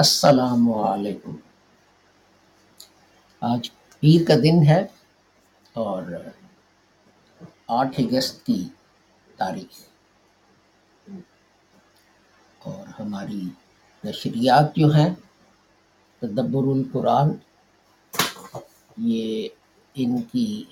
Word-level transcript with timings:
السلام 0.00 0.72
علیکم۔ 0.72 1.36
آج 3.40 3.70
پیر 4.00 4.28
کا 4.28 4.34
دن 4.42 4.66
ہے 4.66 4.86
اور 5.72 6.02
آٹھ 7.66 8.00
اگست 8.00 8.46
کی 8.46 8.68
تاریخ۔ 9.36 9.80
اور 12.58 13.00
ہماری 13.00 13.48
نشریات 14.04 14.76
جو 14.76 14.94
ہیں، 14.94 15.14
تدبر 16.18 16.76
القرآن، 16.76 17.28
یہ 18.96 19.48
ان 19.94 20.22
کی 20.22 20.64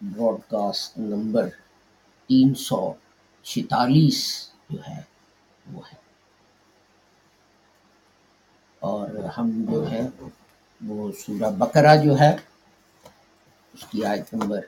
براڈ 0.00 0.50
کاسٹ 0.50 0.98
نمبر 0.98 1.48
تین 2.26 2.54
سو 2.54 2.92
چھتالیس 3.42 4.50
جو 4.70 4.78
ہے، 4.88 5.02
وہ 5.72 5.82
ہے۔ 5.92 6.09
اور 8.80 9.08
ہم 9.38 9.64
جو 9.70 9.90
ہے 9.90 10.02
وہ 10.86 11.12
سورہ 11.12 11.50
بقرہ 11.50 11.96
جو 11.96 12.18
ہے، 12.20 12.36
اس 13.74 13.84
کی 13.86 14.04
آیت 14.04 14.34
نمبر 14.34 14.60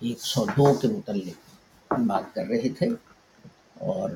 ایک 0.00 0.22
سو 0.22 0.44
دو 0.56 0.74
کے 0.74 0.88
متعلق 0.88 1.92
بات 2.06 2.34
کر 2.34 2.44
رہے 2.46 2.68
تھے۔ 2.68 2.88
اور 3.78 4.10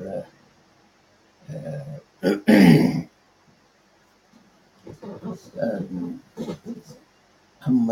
ہم 7.61 7.91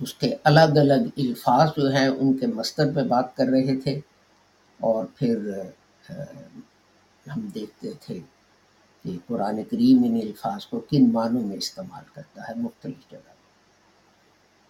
اس 0.00 0.14
کے 0.14 0.34
الگ 0.44 0.76
الگ 0.76 1.02
الفاظ 1.16 1.68
جو 1.76 1.90
ہیں 1.90 2.08
ان 2.08 2.38
کے 2.38 2.46
مستر 2.46 2.84
پہ 2.94 3.00
بات 3.00 3.36
کر 3.36 3.46
رہے 3.46 3.80
تھے۔ 3.80 4.00
اور 4.80 5.04
پھر 5.16 5.36
ہم 7.26 7.40
دیکھتے 7.54 7.90
تھے 8.00 8.20
کہ 9.04 9.16
قرآن 9.26 9.62
کریم 9.64 10.02
ان 10.04 10.14
الفاظ 10.22 10.66
کو 10.66 10.80
کن 10.80 11.10
معنوں 11.12 11.42
میں 11.42 11.56
استعمال 11.56 12.04
کرتا 12.14 12.48
ہے 12.48 12.54
مختلف 12.54 13.10
جگہ 13.10 13.32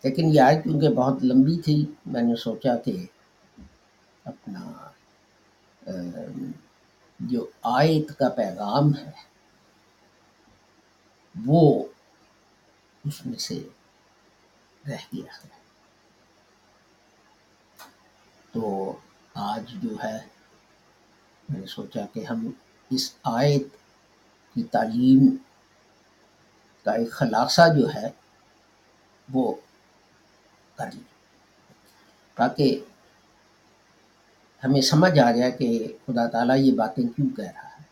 لیکن 0.05 0.29
یہ 0.35 0.41
آیت 0.41 0.63
کیونکہ 0.65 0.89
بہت 0.89 1.25
لمبی 1.25 1.61
تھی، 1.61 1.85
میں 2.07 2.23
نے 2.23 2.37
سوچا 2.37 2.77
کہ 2.77 2.95
اپنا 4.25 4.91
جو 7.21 7.47
آیت 7.63 8.13
کا 8.19 8.29
پیغام 8.29 8.95
ہے، 8.95 9.11
وہ 11.35 11.85
اس 13.05 13.27
میں 13.27 13.39
سے 13.39 13.59
رہ 14.89 15.05
گیا 15.15 15.37
ہے۔ 15.37 15.49
تو 18.53 18.97
آج 19.35 19.75
جو 19.83 19.97
ہے، 20.05 20.19
میں 21.49 21.61
نے 21.61 21.67
سوچا 21.67 22.07
کہ 22.13 22.25
ہم 22.25 22.51
اس 22.91 23.13
آیت 23.25 23.77
کی 24.63 24.69
تعلیم 24.69 25.37
کا 26.85 26.93
ایک 26.93 27.11
خلاصہ 27.11 27.63
جو 27.79 27.95
ہے 27.95 28.09
وہ 29.33 29.55
کر 30.77 30.91
لیں۔ 30.95 31.03
تاکہ 32.35 32.81
ہمیں 34.65 34.81
سمجھ 34.81 35.19
آ 35.19 35.31
جائے 35.31 35.51
کہ 35.51 35.97
خدا 36.07 36.27
تعالیٰ 36.27 36.57
یہ 36.59 36.73
باتیں 36.73 37.05
کیوں 37.17 37.37
کہہ 37.37 37.45
رہا 37.45 37.63
ہے۔ 37.63 37.83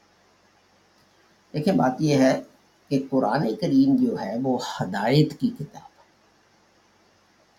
دیکھیں، 1.53 1.75
بات 1.75 1.93
یہ 1.99 2.15
ہے 2.15 2.43
کہ 2.89 3.07
قرآن 3.11 3.55
کریم 3.61 4.07
جو 4.07 4.21
ہے 4.21 4.37
وہ 4.43 4.59
ہدایت 4.81 5.41
کی 5.41 5.49
کتاب 5.49 5.83
ہے۔ 5.83 6.03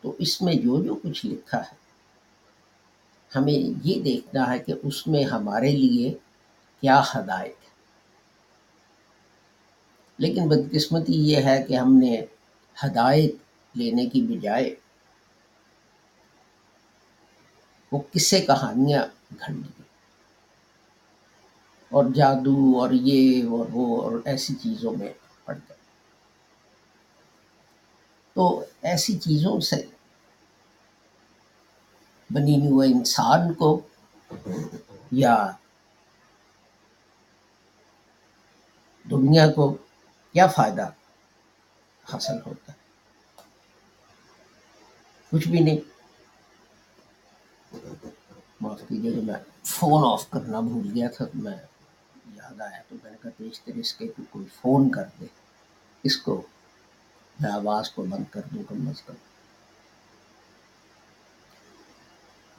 تو 0.02 0.16
اس 0.18 0.42
میں 0.42 0.54
جو 0.54 0.84
جو 0.84 0.96
کچھ 0.96 1.26
لکھا 1.26 1.58
ہے، 1.58 1.80
ہمیں 3.36 3.88
یہ 3.88 4.02
دیکھنا 4.02 4.54
ہے 4.54 4.60
کہ 4.60 4.74
اس 4.84 5.08
میں 5.08 5.24
ہمارے 5.24 5.72
لیے 5.72 6.14
کیا 6.82 7.02
ہدایت 7.16 7.56
لیکن 10.20 10.48
بدقسمتی 10.48 11.18
یہ 11.32 11.44
ہے 11.44 11.62
کہ 11.64 11.76
ہم 11.76 11.98
نے 11.98 12.16
ہدایت 12.78 13.78
لینے 13.78 14.06
کی 14.06 14.22
بجائے 14.22 14.74
وہ 17.92 18.00
قصے 18.12 18.40
کہانیاں 18.42 19.04
گھڑ 19.40 19.54
لی 19.54 19.84
اور 21.92 22.06
جادو 22.16 22.80
اور 22.80 22.92
یہ 22.92 23.48
اور 23.50 23.66
وہ 23.72 24.02
اور 24.02 24.20
ایسی 24.26 24.54
چیزوں 24.56 24.92
میں 24.98 25.14
پڑ 25.46 25.54
گئے 25.56 25.78
تو 28.36 28.48
ایسی 28.82 29.18
چیزوں 29.18 29.60
سے 29.60 29.82
بنی 32.30 32.60
ہوئے 32.68 32.88
انسان 32.88 33.54
کو 33.54 33.80
یا 35.12 35.36
دنیا 39.06 39.52
کو 39.52 39.76
کیا 40.34 40.48
فائدہ 40.48 40.90
حاصل 42.14 42.38
ہوتا 42.46 42.74
ہے؟ 42.74 42.78
کچھ 45.32 45.48
بھی 45.48 45.60
نہیں۔ 45.60 45.78
معاف 48.62 48.80
کیجیے 48.88 49.12
کہ 49.12 49.22
میں 49.22 49.36
فون 49.64 50.04
آف 50.06 50.30
کرنا 50.30 50.60
بھول 50.60 50.92
گیا 50.96 51.10
تھا، 51.10 51.26
میں 51.34 51.58
یاد 52.36 52.62
آیا 52.62 52.82
تو 52.90 52.96
میں 53.04 53.12
نے 53.12 53.18
کہا 53.22 53.32
تیز 53.38 53.62
تیز 53.62 53.94
کے 53.94 54.08
کہ 54.08 54.24
کوئی 54.30 54.46
فون 54.62 54.92
کر 54.92 55.04
دے۔ 55.22 55.26
اس 56.04 56.18
کو 56.18 56.42
میں 57.40 57.52
آواز 57.52 57.90
کو 57.90 58.06
بند 58.06 58.24
کر 58.32 58.42
دوں 58.56 58.64
کم 58.70 58.88
از 58.88 59.02
کم۔ 59.02 59.14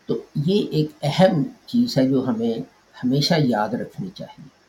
تو 0.06 0.24
یہ 0.34 0.68
ایک 0.68 0.90
اہم 1.02 1.42
چیز 1.66 1.98
ہے 1.98 2.08
جو 2.08 2.28
ہمیں 2.28 2.58
ہمیشہ 3.04 3.34
یاد 3.38 3.68
رکھنی 3.68 4.10
چاہیے۔ 4.10 4.59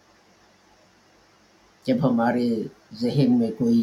جب 1.85 1.97
ہمارے 2.03 2.47
ذہن 3.01 3.37
میں 3.39 3.51
کوئی 3.57 3.81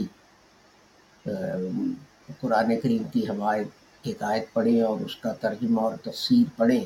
قرآن 2.40 2.70
کریم 2.80 3.02
کی 3.12 3.28
حمایت 3.28 3.66
ایک 4.04 4.22
آیت 4.22 4.52
پڑھیں 4.52 4.80
اور 4.82 5.00
اس 5.00 5.16
کا 5.16 5.32
ترجمہ 5.40 5.80
اور 5.80 5.96
تفسیر 6.02 6.44
پڑھیں، 6.56 6.84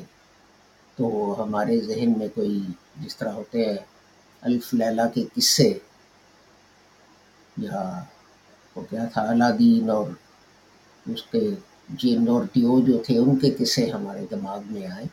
تو 0.97 1.35
ہمارے 1.39 1.79
ذہن 1.79 2.13
میں 2.17 2.27
کوئی 2.35 2.59
جس 2.95 3.15
طرح 3.17 3.31
ہوتے 3.31 3.65
ہیں 3.65 3.77
الف 4.43 4.73
لیلا 4.73 5.07
کے 5.07 5.23
قصے، 5.35 5.71
یا 7.57 7.81
وہ 8.75 8.81
کیا 8.89 9.05
تھا 9.13 9.29
علادین 9.31 9.89
اور 9.89 10.07
اس 11.05 11.23
کے 11.23 11.49
جین 12.01 12.27
اور 12.29 12.45
ٹیو 12.53 12.79
جو 12.81 12.97
تھے، 13.05 13.17
ان 13.17 13.35
کے 13.39 13.51
قصے 13.57 13.89
ہمارے 13.89 14.25
دماغ 14.31 14.61
میں 14.65 14.85
آئے۔ 14.87 15.05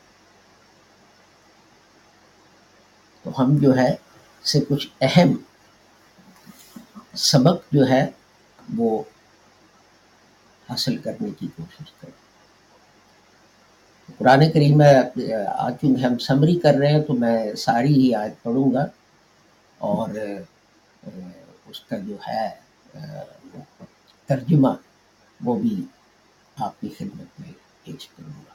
تو 3.24 3.30
ہم 3.38 3.56
جو 3.56 3.76
ہے، 3.76 3.94
سے 4.44 4.60
کچھ 4.68 4.86
اہم 5.00 5.34
سبق 7.14 7.72
جو 7.72 7.88
ہے 7.88 8.06
وہ 8.76 9.02
حاصل 10.70 10.96
کرنے 10.96 11.30
کی 11.38 11.46
کوشش 11.56 11.90
کریں۔ 12.00 12.18
قرآن 14.18 14.42
کریم 14.52 14.78
میں 14.78 14.94
آج 14.94 15.74
چونکہ 15.80 16.04
ہم 16.04 16.18
سمری 16.18 16.56
کر 16.58 16.74
رہے 16.74 16.92
ہیں 16.92 17.02
تو 17.02 17.14
میں 17.14 17.54
ساری 17.54 17.94
ہی 17.94 18.14
آیت 18.14 18.42
پڑھوں 18.42 18.72
گا 18.72 18.86
اور 19.80 20.08
اس 21.66 21.80
کا 21.80 21.96
جو 21.98 22.16
ہے 22.28 22.48
ترجمہ 24.28 24.68
وہ 25.40 25.54
بھی 25.60 25.74
آپ 26.56 26.80
کی 26.80 26.88
خدمت 26.98 27.40
میں 27.40 27.52
پیش 27.84 28.08
کروں 28.08 28.38
گا۔ 28.38 28.54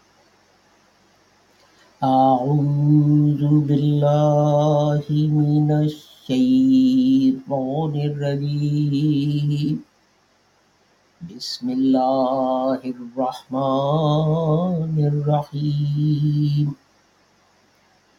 اعوذ 2.01 3.41
باللہ 3.67 5.11
من 5.31 5.87
الشیطان 6.29 7.95
الرجیم 8.03 9.75
بسم 11.21 11.69
اللہ 11.69 12.79
الرحمن 12.83 13.55
الرحیم 15.05 16.71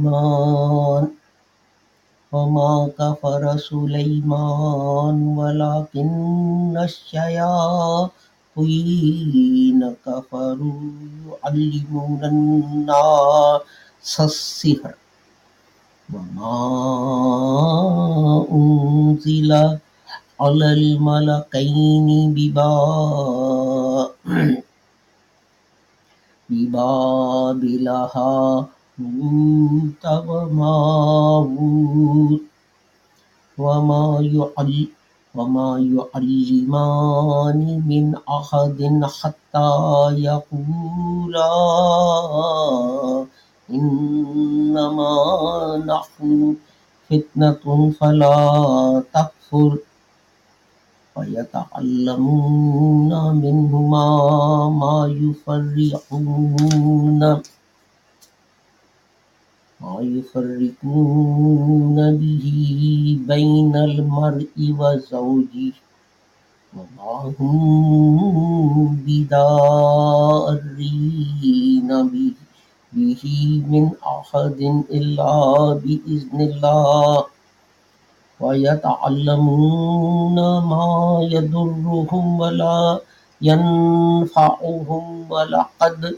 وما 2.33 2.91
كفر 2.99 3.57
سليمان 3.57 5.17
ولكن 5.39 6.79
الشياطين 6.85 8.30
كفروا 10.07 10.81
يعلمون 11.45 12.25
الناس 12.25 14.21
السحر 14.21 14.95
وما 16.15 16.57
أنزل 18.53 19.53
على 20.41 20.73
الملكين 20.73 22.35
ببا 22.35 24.11
ببابل 26.51 27.89
هاروت 27.89 28.67
وماروت 30.29 32.41
وما 33.59 34.19
يعل 34.21 34.89
وما 35.35 35.79
يعلمان 35.79 37.61
من 37.87 38.15
أحد 38.29 38.81
حتى 39.21 39.71
يقولا 40.19 41.53
إنما 43.71 45.13
نحن 45.87 46.57
فتنة 47.11 47.93
فلا 48.01 49.03
تكفر 49.15 49.79
ويتعلمون 51.17 53.11
منهما 53.35 54.09
ما 54.81 54.97
يفرقون 55.23 56.63
ما 59.81 59.97
يفرقون 60.01 61.97
به 62.17 62.47
بين 63.29 63.77
المرء 63.77 64.75
وزوجه. 64.79 65.73
وما 66.77 67.35
هم 67.41 68.97
بدارين 69.07 69.51
به 72.13 72.33
به 72.93 73.23
من 73.69 73.91
أحد 74.07 74.61
إلا 74.91 75.35
بإذن 75.75 76.41
الله. 76.41 77.25
ويتعلمون 78.41 80.35
ما 80.73 81.19
يضرهم 81.31 82.41
ولا 82.41 83.01
ينفعهم. 83.43 85.05
ولقد 85.31 86.17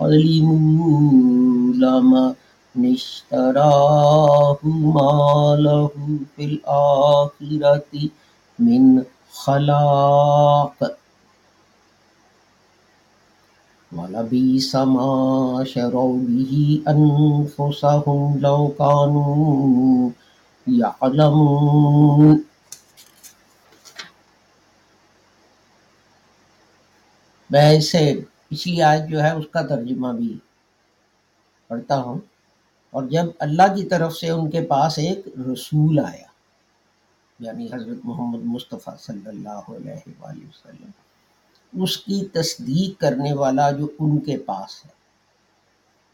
علموا 0.00 1.72
لمن 1.74 2.34
اشتراه 2.74 4.58
ما 4.62 5.56
له 5.56 5.90
في 6.36 6.44
الآخرة 6.44 8.10
من 8.58 9.04
خلاق 9.32 10.78
ولبئس 13.92 14.74
ما 14.74 15.64
شروا 15.64 16.18
به 16.28 16.82
أنفسهم 16.88 18.38
لو 18.38 18.68
كانوا 18.78 20.10
يعلمون 20.66 22.36
میں 27.50 27.68
اسے 27.76 28.04
پچھلی 28.48 28.82
آیت 28.82 29.08
جو 29.10 29.22
ہے 29.22 29.30
اس 29.30 29.46
کا 29.52 29.62
ترجمہ 29.68 30.12
بھی 30.16 30.32
پڑھتا 31.68 31.96
ہوں۔ 32.02 32.18
اور 32.98 33.06
جب 33.06 33.26
اللہ 33.38 33.74
کی 33.76 33.84
طرف 33.84 34.14
سے 34.14 34.30
ان 34.30 34.50
کے 34.50 34.60
پاس 34.60 34.98
ایک 34.98 35.28
رسول 35.38 35.98
آیا 35.98 36.26
یعنی 37.38 37.66
حضرت 37.66 37.98
محمد 38.04 38.38
مصطفیٰ 38.44 38.96
صلی 38.98 39.26
اللہ 39.26 39.68
علیہ 39.68 40.12
وآلہ 40.20 40.44
وسلم، 40.44 41.82
اس 41.82 41.96
کی 41.96 42.24
تصدیق 42.32 43.00
کرنے 43.00 43.32
والا 43.32 43.70
جو 43.70 43.88
ان 43.98 44.18
کے 44.18 44.38
پاس 44.38 44.84
ہے، 44.84 44.90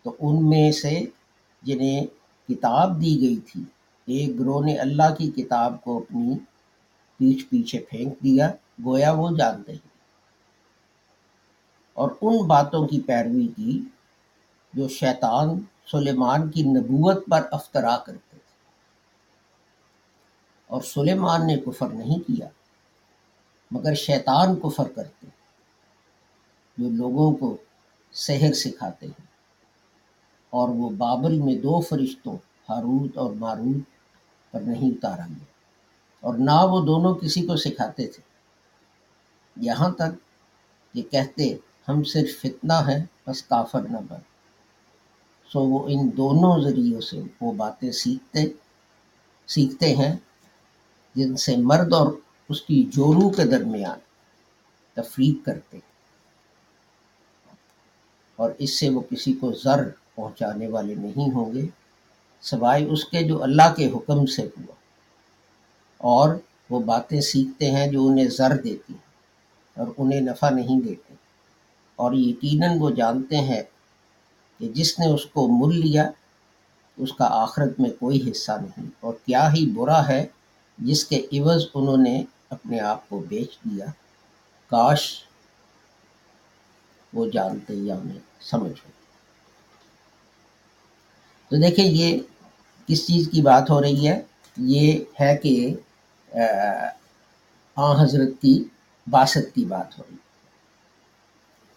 تو 0.03 0.17
ان 0.21 0.49
میں 0.49 0.73
سے 0.73 1.05
جنہیں 1.63 2.07
کتاب 2.49 3.01
دی 3.01 3.21
گئی 3.21 3.37
تھی، 3.37 3.63
ایک 4.07 4.39
گروہ 4.41 4.65
نے 4.65 4.77
اللہ 4.77 5.15
کی 5.19 5.31
کتاب 5.31 5.85
کو 5.85 5.99
اپنی 5.99 6.39
پیچھ 7.17 7.47
پیچھے 7.47 7.79
پھینک 7.79 8.13
دیا، 8.25 8.51
گویا 8.85 9.13
وہ 9.13 9.37
جانتے 9.37 9.73
ہیں۔ 9.73 9.93
اور 11.95 12.11
ان 12.21 12.47
باتوں 12.47 12.87
کی 12.87 13.01
پیروی 13.01 13.47
کی 13.47 13.81
جو 14.75 14.89
شیطان 14.89 15.61
سلیمان 15.91 16.51
کی 16.51 16.63
نبوت 16.63 17.27
پر 17.31 17.43
افطرا 17.51 17.97
کرتے 17.97 18.29
تھے۔ 18.31 18.39
اور 20.67 20.83
سلیمان 20.83 21.47
نے 21.47 21.57
کفر 21.57 21.89
نہیں 21.89 22.19
کیا، 22.19 22.49
مگر 23.71 23.95
شیطان 23.95 24.57
کفر 24.57 24.85
کرتے 24.85 25.27
جو 26.79 26.91
لوگوں 26.91 27.35
کو 27.35 27.57
سحر 28.13 28.53
سکھاتے 28.53 29.07
ہیں۔ 29.07 29.27
اور 30.51 30.69
وہ 30.69 30.91
بابل 30.91 31.39
میں 31.39 31.55
دو 31.55 31.81
فرشتوں، 31.81 32.37
ہاروت 32.69 33.19
اور 33.19 33.33
ماروت، 33.33 33.95
پر 34.53 34.61
نہیں 34.61 34.91
اتارا 34.91 35.27
گیا۔ 35.27 35.45
اور 36.21 36.35
نہ 36.35 36.51
وہ 36.51 36.87
دونوں 36.87 37.15
کسی 37.15 37.47
کو 37.47 37.57
سکھاتے 37.57 38.07
تھے۔ 38.07 38.23
یہاں 39.57 39.91
تک 39.91 40.13
کہ 40.95 41.03
کہتے، 41.03 41.57
ہم 41.89 42.05
صرف 42.05 42.41
فتنہ 42.41 42.73
ہیں، 42.73 43.05
بس 43.27 43.43
کافر 43.43 43.81
نہ 43.81 43.99
بن۔ 44.09 44.34
سو 45.55 45.61
وہ 45.61 45.89
ان 45.89 46.11
دونوں 46.17 46.63
ذریعوں 46.63 47.01
سے 47.01 47.21
وہ 47.41 47.53
باتیں 47.53 47.93
سیکھتے 47.93 48.45
سیکھتے 49.47 49.97
ہیں 49.97 50.17
جن 51.15 51.37
سے 51.37 51.57
مرد 51.57 51.93
اور 51.93 52.13
اس 52.49 52.63
کی 52.63 52.85
جورو 52.93 53.31
کے 53.31 53.45
درمیان 53.45 53.99
تفریق 54.95 55.47
کرتے 55.47 55.79
اور 58.37 58.51
اس 58.59 58.79
سے 58.79 58.89
وہ 58.89 59.01
کسی 59.11 59.33
کو 59.33 59.53
ضر 59.65 59.89
پہنچانے 60.15 60.67
والے 60.67 60.95
نہیں 60.95 61.35
ہوں 61.35 61.55
گے، 61.55 61.67
سوائے 62.41 62.85
اس 62.85 63.05
کے 63.05 63.23
جو 63.23 63.43
اللہ 63.43 63.75
کے 63.77 63.87
حکم 63.87 64.27
سے 64.27 64.43
ہوا۔ 64.43 64.75
اور 65.99 66.35
وہ 66.71 66.81
باتیں 66.81 67.21
سیکھتے 67.21 67.71
ہیں 67.71 67.87
جو 67.87 68.07
انہیں 68.07 68.29
ضر 68.29 68.57
دیتی 68.57 68.93
ہیں 68.93 69.07
اور 69.77 69.87
انہیں 69.99 70.21
نفع 70.21 70.51
نہیں 70.51 70.81
دیتے۔ 70.81 71.15
اور 71.97 72.13
یقیناً 72.13 72.79
وہ 72.79 72.91
جانتے 72.91 73.37
ہیں 73.37 73.63
کہ 74.59 74.69
جس 74.69 74.99
نے 74.99 75.07
اس 75.07 75.27
کو 75.27 75.49
مل 75.49 75.81
لیا، 75.81 76.11
اس 76.97 77.13
کا 77.13 77.25
آخرت 77.31 77.81
میں 77.81 77.91
کوئی 77.91 78.31
حصہ 78.31 78.53
نہیں۔ 78.53 78.87
اور 79.01 79.15
کیا 79.27 79.53
ہی 79.53 79.71
برا 79.71 80.09
ہے، 80.09 80.27
جس 80.79 81.05
کے 81.05 81.27
عوض 81.33 81.65
انہوں 81.75 81.97
نے 81.97 82.25
اپنے 82.51 82.81
آپ 82.81 83.09
کو 83.09 83.25
بیچ 83.29 83.59
دیا۔ 83.65 83.87
کاش 84.67 85.25
وہ 87.13 87.27
جانتے 87.33 87.75
یا 87.75 87.95
انہیں 87.95 88.19
سمجھ 88.41 88.73
ہو۔ 88.73 88.91
تو 91.49 91.57
دیکھیں، 91.57 91.85
یہ 91.85 92.19
کس 92.87 93.07
چیز 93.07 93.29
کی 93.33 93.43
بات 93.43 93.71
ہو 93.71 93.83
رہی 93.83 94.09
ہے؟ 94.09 94.23
یہ 94.57 95.05
ہے 95.21 95.37
کہ، 95.37 95.75
آ 97.77 98.03
حضرت 98.03 98.43
کی 98.43 98.65
باست 99.11 99.55
کی 99.55 99.65
بات 99.65 99.99
ہو 99.99 100.05
رہی۔ 100.11 100.17
ہے 100.17 100.25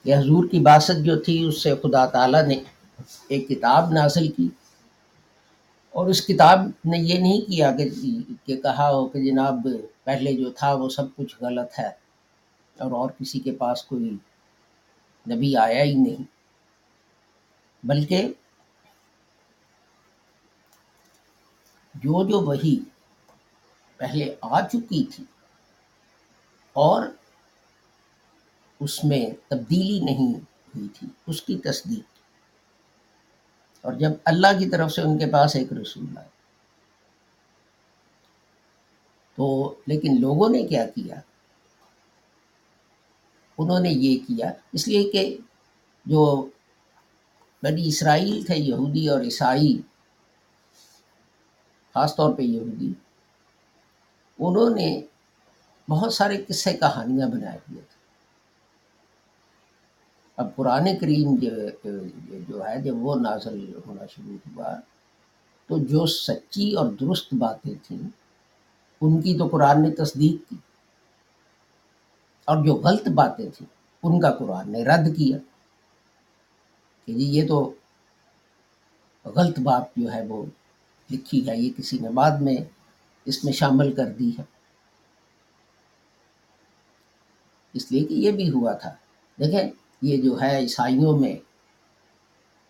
کہ 0.03 0.15
حضور 0.15 0.49
کی 0.49 0.59
باست 0.59 1.05
جو 1.05 1.19
تھی، 1.19 1.43
اس 1.43 1.63
سے 1.63 1.75
خدا 1.75 2.05
تعالیٰ 2.05 2.43
نے 2.43 2.63
ایک 3.27 3.47
کتاب 3.47 3.91
نازل 3.91 4.31
کی 4.31 4.49
اور 5.91 6.07
اس 6.07 6.25
کتاب 6.27 6.59
نے 6.85 6.97
یہ 6.97 7.19
نہیں 7.19 7.41
کیا 7.41 7.71
کہ 7.71 7.89
کہ 8.45 8.55
کہا 8.57 8.89
ہو 8.89 9.07
کہ 9.07 9.19
جناب 9.19 9.67
پہلے 10.03 10.33
جو 10.33 10.51
تھا 10.51 10.73
وہ 10.73 10.89
سب 10.89 11.15
کچھ 11.15 11.35
غلط 11.41 11.79
ہے 11.79 11.87
اور 12.77 12.91
اور 12.91 13.09
کسی 13.09 13.39
کے 13.39 13.51
پاس 13.51 13.83
کوئی 13.83 14.15
نبی 15.29 15.55
آیا 15.55 15.83
ہی 15.83 15.95
نہیں۔ 15.95 16.23
بلکہ 17.83 18.27
جو 21.95 22.27
جو 22.27 22.39
وہی 22.39 22.79
پہلے 23.97 24.35
آ 24.41 24.61
چکی 24.61 25.05
تھی 25.05 25.23
اور 26.73 27.05
اس 28.79 29.03
میں 29.03 29.25
تبدیلی 29.47 29.99
نہیں 29.99 30.33
ہوئی 30.75 30.87
تھی، 30.87 31.07
اس 31.27 31.41
کی 31.41 31.57
تصدیق 31.57 32.16
اور 33.87 33.93
جب 33.93 34.11
اللہ 34.25 34.47
کی 34.59 34.69
طرف 34.69 34.91
سے 34.91 35.01
ان 35.01 35.17
کے 35.17 35.25
پاس 35.25 35.55
ایک 35.55 35.73
رسول 35.73 36.17
آیا 36.17 36.27
تو 39.35 39.73
لیکن 39.87 40.21
لوگوں 40.21 40.49
نے 40.49 40.63
کیا 40.63 40.85
کیا؟ 40.87 41.19
انہوں 43.57 43.79
نے 43.79 43.89
یہ 43.89 44.17
کیا، 44.27 44.51
اس 44.73 44.87
لیے 44.87 45.03
کہ 45.03 45.37
جو 46.05 46.49
بنی 47.63 47.87
اسرائیل 47.87 48.43
تھے، 48.45 48.55
یہودی 48.55 49.07
اور 49.09 49.21
عیسائی، 49.21 49.81
خاص 51.93 52.15
طور 52.15 52.33
پہ 52.33 52.41
یہودی، 52.41 52.93
انہوں 54.39 54.75
نے 54.75 55.01
بہت 55.89 56.13
سارے 56.13 56.43
قصے 56.47 56.73
کہانیاں 56.73 57.27
بنائے 57.27 57.57
ہوئے 57.69 57.81
اب 60.37 60.55
قرآن 60.55 60.89
کریم 61.01 61.35
جو 61.35 61.49
جو 62.49 62.67
ہے، 62.67 62.81
جب 62.81 62.95
وہ 62.95 63.15
نازل 63.15 63.73
ہونا 63.87 64.05
شروع 64.05 64.35
ہوا، 64.47 64.75
تو 65.67 65.77
جو 65.77 66.05
سچی 66.05 66.73
اور 66.73 66.85
درست 67.01 67.33
باتیں 67.33 67.73
تھیں، 67.83 68.09
ان 69.01 69.21
کی 69.21 69.37
تو 69.37 69.47
قرآن 69.47 69.81
نے 69.81 69.91
تصدیق 69.91 70.49
کی۔ 70.49 70.55
اور 72.45 72.65
جو 72.65 72.73
غلط 72.73 73.07
باتیں 73.07 73.49
تھیں، 73.57 73.67
ان 74.03 74.19
کا 74.19 74.31
قرآن 74.31 74.71
نے 74.71 74.83
رد 74.83 75.17
کیا۔ 75.17 75.37
کہ 77.05 77.13
جی 77.13 77.25
یہ 77.25 77.47
تو 77.47 77.73
غلط 79.25 79.59
بات 79.59 79.83
جو 79.95 80.13
ہے، 80.13 80.25
وہ 80.27 80.45
لکھی 81.11 81.49
ہے 81.49 81.57
یہ 81.57 81.71
کسی 81.77 81.99
نے 81.99 82.09
بعد 82.09 82.31
میں 82.31 82.57
اس 83.25 83.43
میں 83.43 83.53
شامل 83.53 83.93
کر 83.93 84.05
دی 84.05 84.29
ہے۔ 84.39 84.43
اس 87.73 87.91
لیے 87.91 88.05
کہ 88.05 88.13
یہ 88.13 88.31
بھی 88.31 88.51
ہوا 88.51 88.73
تھا۔ 88.73 88.89
دیکھیں 89.39 89.86
یہ 90.01 90.21
جو 90.21 90.41
ہے 90.41 90.57
عیسائیوں 90.57 91.17
میں 91.17 91.35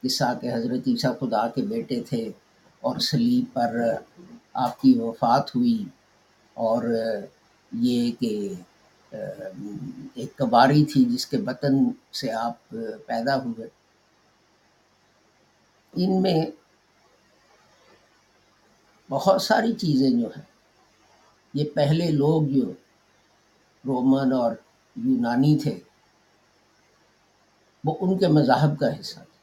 قصہ 0.04 0.38
کہ 0.42 0.54
حضرت 0.54 0.88
عیسیٰ 0.88 1.20
خدا 1.20 1.48
کے 1.48 1.62
بیٹے 1.62 2.02
تھے 2.02 2.32
اور 2.82 3.00
سلیب 3.00 3.54
پر 3.54 3.94
آپ 4.54 4.82
کی 4.82 4.94
وفات 5.00 5.56
ہوئی 5.56 5.86
اور 6.54 6.84
یہ 7.72 8.12
کہ، 8.20 8.54
ایک 10.14 10.38
کباری 10.38 10.86
تھی 10.86 11.06
جس 11.06 11.26
کے 11.26 11.38
بطن 11.38 11.74
سے 12.14 12.32
آپ 12.32 12.70
پیدا 13.06 13.44
ہوئے۔ 13.44 13.68
ان 15.94 16.22
میں 16.22 16.46
بہت 19.10 19.42
ساری 19.42 19.74
چیزیں 19.74 20.10
جو 20.10 20.28
ہیں۔ 20.28 20.58
یہ 21.54 21.64
پہلے 21.76 22.12
لوگ 22.12 22.42
جو 22.48 22.72
رومن 23.86 24.34
اور 24.34 24.52
یونانی 24.96 25.58
تھے 25.58 25.80
وہ 27.84 27.96
ان 28.02 28.18
کے 28.18 28.28
مذاہب 28.28 28.80
کا 28.80 28.88
حصہ 29.00 29.20
تھا 29.20 29.36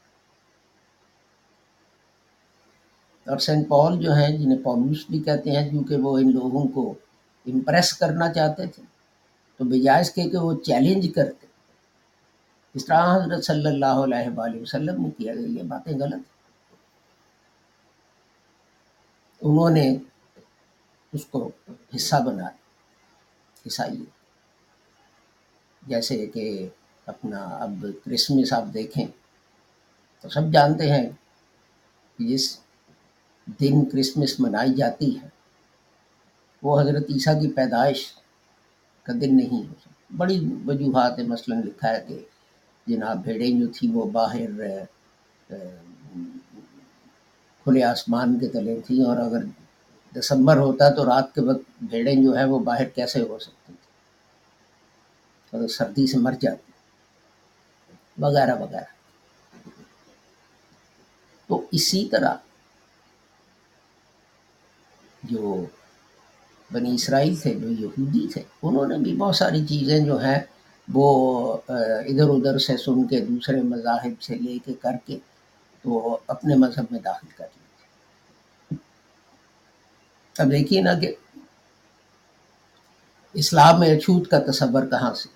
اور 3.27 3.37
سینٹ 3.37 3.67
پال 3.67 3.97
جو 3.99 4.13
ہیں، 4.13 4.29
جنہیں 4.37 4.57
پولوس 4.63 5.05
بھی 5.09 5.19
کہتے 5.19 5.51
ہیں، 5.51 5.69
کیونکہ 5.69 5.95
وہ 5.95 6.17
ان 6.17 6.31
لوگوں 6.33 6.65
کو 6.67 6.93
امپریس 7.45 7.93
کرنا 7.93 8.31
چاہتے 8.33 8.65
تھے، 8.65 8.83
تو 9.59 9.63
بجائز 9.63 10.11
کے 10.11 10.29
کہ 10.29 10.37
وہ 10.37 10.53
چیلنج 10.61 11.07
کرتے۔ 11.15 11.47
اس 12.75 12.85
طرح 12.85 13.15
حضرت 13.15 13.45
صلی 13.45 13.65
اللہ 13.65 14.03
علیہ 14.03 14.29
وآلہ 14.35 14.61
وسلم 14.61 15.01
نے 15.01 15.09
کیا 15.17 15.33
گیا 15.33 15.47
یہ 15.47 15.63
باتیں 15.67 15.93
غلط 15.99 16.33
انہوں 19.41 19.69
نے 19.69 19.87
اس 21.13 21.25
کو 21.25 21.49
حصہ 21.95 22.15
بنا 22.25 22.47
عیسائی 23.65 24.03
جیسے 25.83 26.25
کہ 26.25 26.45
اپنا 27.05 27.37
اب 27.37 27.85
کرسمس 28.05 28.53
آپ 28.53 28.63
دیکھیں 28.73 29.05
تو 30.21 30.29
سب 30.29 30.53
جانتے 30.53 30.89
ہیں 30.91 31.09
کہ 32.17 32.27
جس 32.27 32.59
دن 33.59 33.85
کرسمس 33.85 34.39
منائی 34.39 34.73
جاتی 34.73 35.19
ہے، 35.19 35.27
وہ 36.63 36.81
حضرت 36.81 37.03
عیسیٰ 37.09 37.41
کی 37.41 37.51
پیدائش 37.51 38.13
کا 39.03 39.13
دن 39.21 39.37
نہیں 39.37 39.67
ہو 39.67 39.73
سکتا۔ 39.81 40.13
بڑی 40.17 40.39
وجوہات 40.65 41.19
مثلاً 41.19 41.61
لکھا 41.61 41.89
ہے 41.89 42.05
کہ 42.07 42.19
جناب 42.87 43.23
بھیڑیں 43.23 43.59
جو 43.59 43.67
تھی 43.75 43.87
وہ 43.87 44.05
باہر 44.11 44.49
کھلے 47.63 47.83
آسمان 47.83 48.39
کے 48.39 48.47
تلے 48.47 48.81
تھیں 48.85 49.03
اور 49.05 49.17
اگر 49.17 49.43
دسمبر 50.19 50.57
ہوتا 50.57 50.89
تو 50.89 51.05
رات 51.05 51.35
کے 51.35 51.41
وقت 51.41 51.83
بھیڑیں 51.83 52.15
جو 52.15 52.33
ہیں 52.33 52.45
وہ 52.45 52.59
باہر 52.59 52.85
کیسے 52.85 53.21
ہو 53.21 53.39
سکتی 53.39 53.73
تھیں؟ 53.73 53.75
اور 55.51 55.67
سردی 55.67 56.07
سے 56.07 56.17
مر 56.17 56.31
جاتی۔ 56.41 56.71
وغیرہ 58.17 58.55
وغیرہ۔ 58.59 58.93
تو 61.47 61.65
اسی 61.71 62.05
طرح 62.11 62.35
جو 65.23 65.65
بنی 66.71 66.93
اسرائیل 66.95 67.35
تھے، 67.35 67.53
جو 67.53 67.69
یہودی 67.69 68.27
تھے، 68.33 68.43
انہوں 68.63 68.87
نے 68.87 68.97
بھی 68.97 69.15
بہت 69.15 69.35
ساری 69.35 69.65
چیزیں 69.65 69.99
جو 69.99 70.17
ہیں، 70.21 70.39
وہ 70.87 71.07
ادھر 71.67 72.29
ادھر 72.29 72.57
سے 72.57 72.77
سن 72.77 73.07
کے، 73.07 73.19
دوسرے 73.25 73.61
مذاہب 73.61 74.21
سے 74.21 74.35
لے 74.35 74.57
کے 74.65 74.73
کر 74.73 74.95
کے 75.05 75.17
تو 75.81 76.17
اپنے 76.27 76.55
مذہب 76.55 76.85
میں 76.91 76.99
داخل 76.99 77.27
کر 77.37 77.45
لی 77.45 77.63
اب 80.35 80.51
دیکھیے 80.51 80.81
نا 80.81 80.93
کہ 80.99 81.15
اسلام 83.35 83.79
میں 83.79 83.95
اچھوت 83.97 84.29
کا 84.29 84.39
تصور 84.39 84.85
کہاں 84.85 85.13
سے؟ 85.13 85.34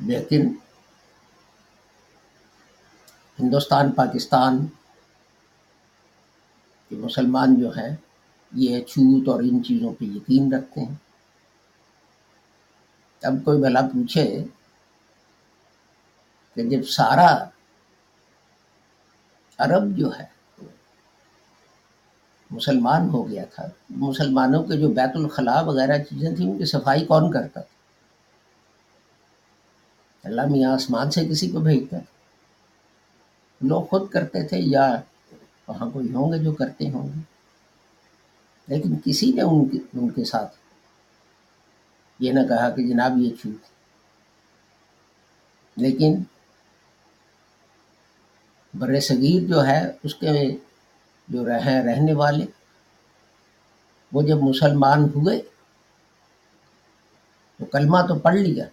لیکن 0.00 0.54
ہندوستان، 3.38 3.92
پاکستان 3.92 4.66
کے 6.88 6.96
مسلمان 6.96 7.60
جو 7.60 7.70
ہیں، 7.70 7.96
یہ 8.52 8.80
چھوت 8.80 9.28
اور 9.28 9.42
ان 9.42 9.64
چیزوں 9.64 9.92
پہ 9.94 10.04
یقین 10.04 10.52
رکھتے 10.54 10.80
ہیں۔ 10.80 10.94
اب 13.22 13.34
کوئی 13.44 13.60
بھلا 13.60 13.80
پوچھے 13.82 14.44
کہ 16.54 16.62
جب 16.62 16.88
سارا 16.88 17.44
عرب 19.58 19.96
جو 19.96 20.10
ہے، 20.18 20.24
مسلمان 22.50 23.08
ہو 23.08 23.28
گیا 23.28 23.44
تھا، 23.44 23.66
مسلمانوں 23.90 24.62
کے 24.62 24.76
جو 24.76 24.88
بیت 24.88 25.16
الخلاء 25.16 25.62
وغیرہ 25.62 25.98
چیزیں 25.98 26.34
تھیں، 26.36 26.50
ان 26.50 26.58
کی 26.58 26.64
صفائی 26.64 27.04
کون 27.06 27.32
کرتا 27.32 27.60
تھا؟ 27.60 27.79
اللہ 30.24 30.42
میاں 30.50 30.72
آسمان 30.72 31.10
سے 31.10 31.28
کسی 31.28 31.50
کو 31.50 31.60
بھیجتا 31.60 31.98
تھا 31.98 33.66
لوگ 33.66 33.82
خود 33.82 34.10
کرتے 34.10 34.46
تھے، 34.48 34.58
یا 34.58 35.00
وہاں 35.68 35.90
کوئی 35.90 36.14
ہوں 36.14 36.32
گے 36.32 36.38
جو 36.38 36.52
کرتے 36.52 36.90
ہوں 36.90 37.08
گے۔ 37.08 37.20
لیکن 38.66 38.96
کسی 39.04 39.32
نے 39.32 39.42
ان 39.42 39.68
کے 39.68 39.78
ان 39.94 40.10
کے 40.10 40.24
ساتھ 40.24 40.56
یہ 42.18 42.32
نہ 42.32 42.40
کہا 42.48 42.70
کہ 42.70 42.82
جناب 42.88 43.12
یہ 43.18 43.36
چھوٹ 43.40 43.64
لیکن 45.76 46.22
بر 48.74 49.00
صغیر 49.00 49.48
جو 49.48 49.66
ہے، 49.66 49.92
اس 50.02 50.14
کے 50.14 50.56
جو 51.28 51.44
رہ، 51.46 51.66
رہنے 51.66 52.12
والے، 52.12 52.46
وہ 54.12 54.22
جب 54.22 54.36
مسلمان 54.42 55.04
ہوئے 55.04 55.40
تو 57.56 57.64
کلمہ 57.64 57.98
تو 58.08 58.18
پڑھ 58.18 58.34
لیا۔ 58.34 58.64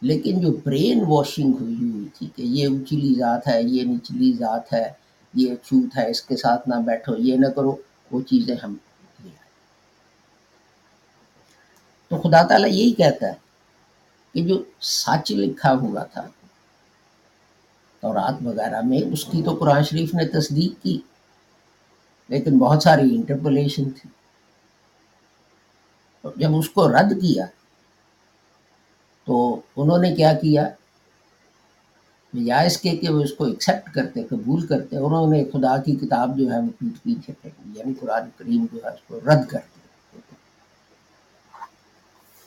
لیکن 0.00 0.40
جو 0.40 0.52
برین 0.64 1.04
واشنگ 1.08 1.52
ہوئی 1.60 1.74
ہوئی 1.74 2.08
تھی 2.14 2.26
کہ 2.36 2.42
یہ 2.42 2.66
اونچلی 2.68 3.14
ذات 3.18 3.48
ہے، 3.48 3.62
یہ 3.62 3.82
نچلی 3.82 4.32
ذات 4.38 4.72
ہے، 4.72 4.92
یہ 5.34 5.54
چھوت 5.54 5.98
ہے، 5.98 6.10
اس 6.10 6.22
کے 6.22 6.36
ساتھ 6.36 6.68
نہ 6.68 6.74
بیٹھو، 6.74 7.16
یہ 7.16 7.36
نہ 7.36 7.46
کرو، 7.46 7.76
وہ 8.10 8.20
چیزیں 8.20 8.56
ہم 8.62 8.76
لے 9.24 9.28
آئے۔ 9.28 9.48
تو 12.08 12.16
خدا 12.16 12.42
تعالیٰ 12.42 12.70
یہی 12.70 12.92
کہتا 12.92 13.26
ہے 13.26 13.34
کہ 14.32 14.42
جو 14.42 14.62
سچ 14.80 15.32
لکھا 15.32 15.72
ہوا 15.72 16.02
تھا 16.02 16.28
اور 18.00 18.14
رات 18.14 18.34
وغیرہ 18.44 18.80
میں، 18.80 19.00
اس 19.12 19.24
کی 19.24 19.42
تو 19.42 19.54
قرآن 19.54 19.82
شریف 19.82 20.14
نے 20.14 20.26
تصدیق 20.26 20.82
کی، 20.82 21.00
لیکن 22.28 22.58
بہت 22.58 22.82
ساری 22.82 23.14
انٹرپولیشن 23.16 23.90
تھی۔ 23.90 24.10
جب 26.36 26.56
اس 26.56 26.70
کو 26.70 26.88
رد 26.88 27.12
کیا 27.20 27.46
تو 29.26 29.60
انہوں 29.76 29.98
نے 29.98 30.14
کیا 30.14 30.32
کیا؟ 30.34 30.68
بجائز 32.32 32.78
کے 32.78 32.90
کہ 32.90 33.08
وہ 33.08 33.22
اس 33.22 33.32
کو 33.32 33.44
ایکسیپٹ 33.44 33.94
کرتے، 33.94 34.24
قبول 34.24 34.66
کرتے، 34.66 34.96
انہوں 34.96 35.30
نے 35.32 35.44
خدا 35.44 35.76
کی 35.82 35.96
کتاب 35.96 36.38
جو 36.38 36.52
ہے 36.52 36.58
وہ 36.58 36.70
پیٹ 36.78 37.02
پیچھے 37.02 37.32
پھینکی 37.42 37.78
یعنی 37.78 37.94
قرآن 37.94 38.28
کریم 38.36 38.66
جو 38.72 38.78
ہے 38.84 38.88
اس 38.88 39.00
کو 39.06 39.20
رد 39.20 39.46
کر 39.48 39.58
دیا۔ 39.58 40.20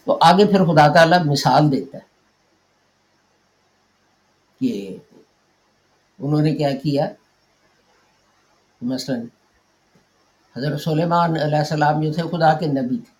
تو 0.03 0.17
آگے 0.21 0.45
پھر 0.45 0.65
خدا 0.65 0.87
تعالیٰ 0.93 1.25
مثال 1.25 1.71
دیتا 1.71 1.97
ہے 1.97 2.03
کہ 4.59 4.97
انہوں 6.19 6.41
نے 6.41 6.55
کیا 6.55 6.71
کیا؟ 6.71 7.09
مثلا 8.81 9.17
حضرت 10.57 10.81
سلیمان 10.81 11.37
علیہ 11.37 11.57
السلام 11.57 12.01
جو 12.01 12.13
تھے، 12.13 12.23
خدا 12.23 12.53
کے 12.53 12.67
نبی 12.67 12.97
تھے۔ 12.97 13.18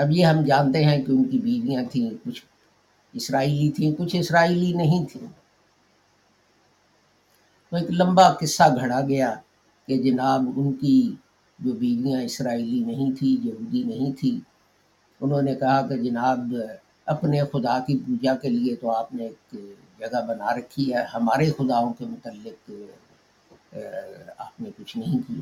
اب 0.00 0.10
یہ 0.10 0.24
ہم 0.24 0.44
جانتے 0.44 0.84
ہیں 0.84 0.98
کہ 1.04 1.12
ان 1.12 1.24
کی 1.30 1.38
بیویاں 1.38 1.82
تھیں، 1.92 2.10
کچھ 2.24 2.42
اسرائیلی 3.14 3.70
تھیں، 3.70 3.90
کچھ 3.98 4.16
اسرائیلی 4.16 4.72
نہیں 4.72 5.04
تھیں۔ 5.12 5.26
تو 7.72 7.76
ایک 7.76 7.90
لمبا 7.90 8.28
قصہ 8.32 8.62
گھڑا 8.80 9.00
گیا 9.08 9.34
کہ 9.88 9.98
جناب 10.02 10.50
ان 10.56 10.72
کی 10.72 10.96
جو 11.58 11.72
بیویاں 11.72 12.20
اسرائیلی 12.22 12.80
نہیں 12.84 13.10
تھی 13.18 13.36
یہودی 13.42 13.82
نہیں 13.82 14.12
تھی 14.20 14.38
انہوں 15.20 15.42
نے 15.42 15.54
کہا 15.54 15.80
کہ 15.88 15.96
جناب 15.96 16.54
اپنے 17.06 17.40
خدا 17.52 17.78
کی 17.86 17.96
پوجا 17.98 18.34
کے 18.34 18.48
لیے 18.48 18.74
تو 18.76 18.90
آپ 18.90 19.14
نے 19.14 19.26
ایک 19.26 19.54
جگہ 20.00 20.20
بنا 20.28 20.54
رکھی 20.56 20.92
ہے، 20.94 21.04
ہمارے 21.14 21.50
خداؤں 21.50 21.92
کے 21.92 22.04
متعلق 22.04 22.70
آپ 24.38 24.60
نے 24.60 24.70
کچھ 24.76 24.96
نہیں 24.98 25.18
کیا۔ 25.26 25.40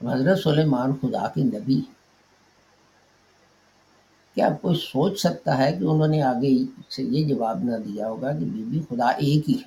حضرت 0.00 0.38
سلیمان 0.38 0.92
خدا 1.00 1.28
کے 1.28 1.42
نبی 1.44 1.80
کیا 4.38 4.48
کوئی 4.60 4.76
سوچ 4.76 5.18
سکتا 5.20 5.56
ہے 5.58 5.72
کہ 5.72 5.84
انہوں 5.84 6.08
نے 6.08 6.22
آگے 6.22 6.50
سے 6.90 7.02
یہ 7.02 7.24
جواب 7.28 7.64
نہ 7.64 7.76
دیا 7.76 8.08
ہوگا 8.08 8.32
کہ 8.32 8.44
بی 8.44 8.62
بی 8.62 8.80
خدا 8.88 9.08
ایک 9.08 9.48
ہی 9.50 9.54
ہے؟ 9.54 9.66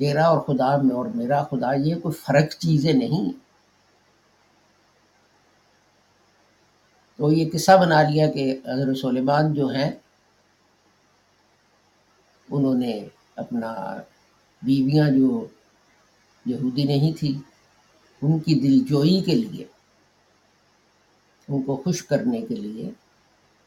تیرا 0.00 0.24
اور 0.26 0.38
خدا 0.40 0.76
میں 0.76 0.94
اور 0.96 1.06
میرا 1.06 1.42
خدا 1.42 1.72
یہ 1.74 1.94
کوئی 1.94 2.14
فرق 2.14 2.54
چیزیں 2.58 2.92
نہیں 2.92 3.30
تو 7.18 7.32
یہ 7.32 7.50
قصہ 7.52 7.72
بنا 7.80 8.02
لیا 8.02 8.30
کہ 8.30 8.44
حضرت 8.66 8.98
سلیمان 8.98 9.52
جو 9.54 9.66
ہیں، 9.66 9.90
انہوں 12.48 12.74
نے 12.74 13.08
اپنا 13.36 13.74
بیویاں 14.62 15.10
جو 15.10 15.46
یہودی 16.46 16.84
نہیں 16.84 17.12
تھی، 17.18 17.38
ان 18.22 18.38
کی 18.38 18.54
دل 18.54 18.78
جوئی 18.88 19.20
کے 19.20 19.34
لیے، 19.34 19.64
ان 21.48 21.62
کو 21.62 21.76
خوش 21.76 22.02
کرنے 22.02 22.40
کے 22.40 22.54
لیے 22.54 22.90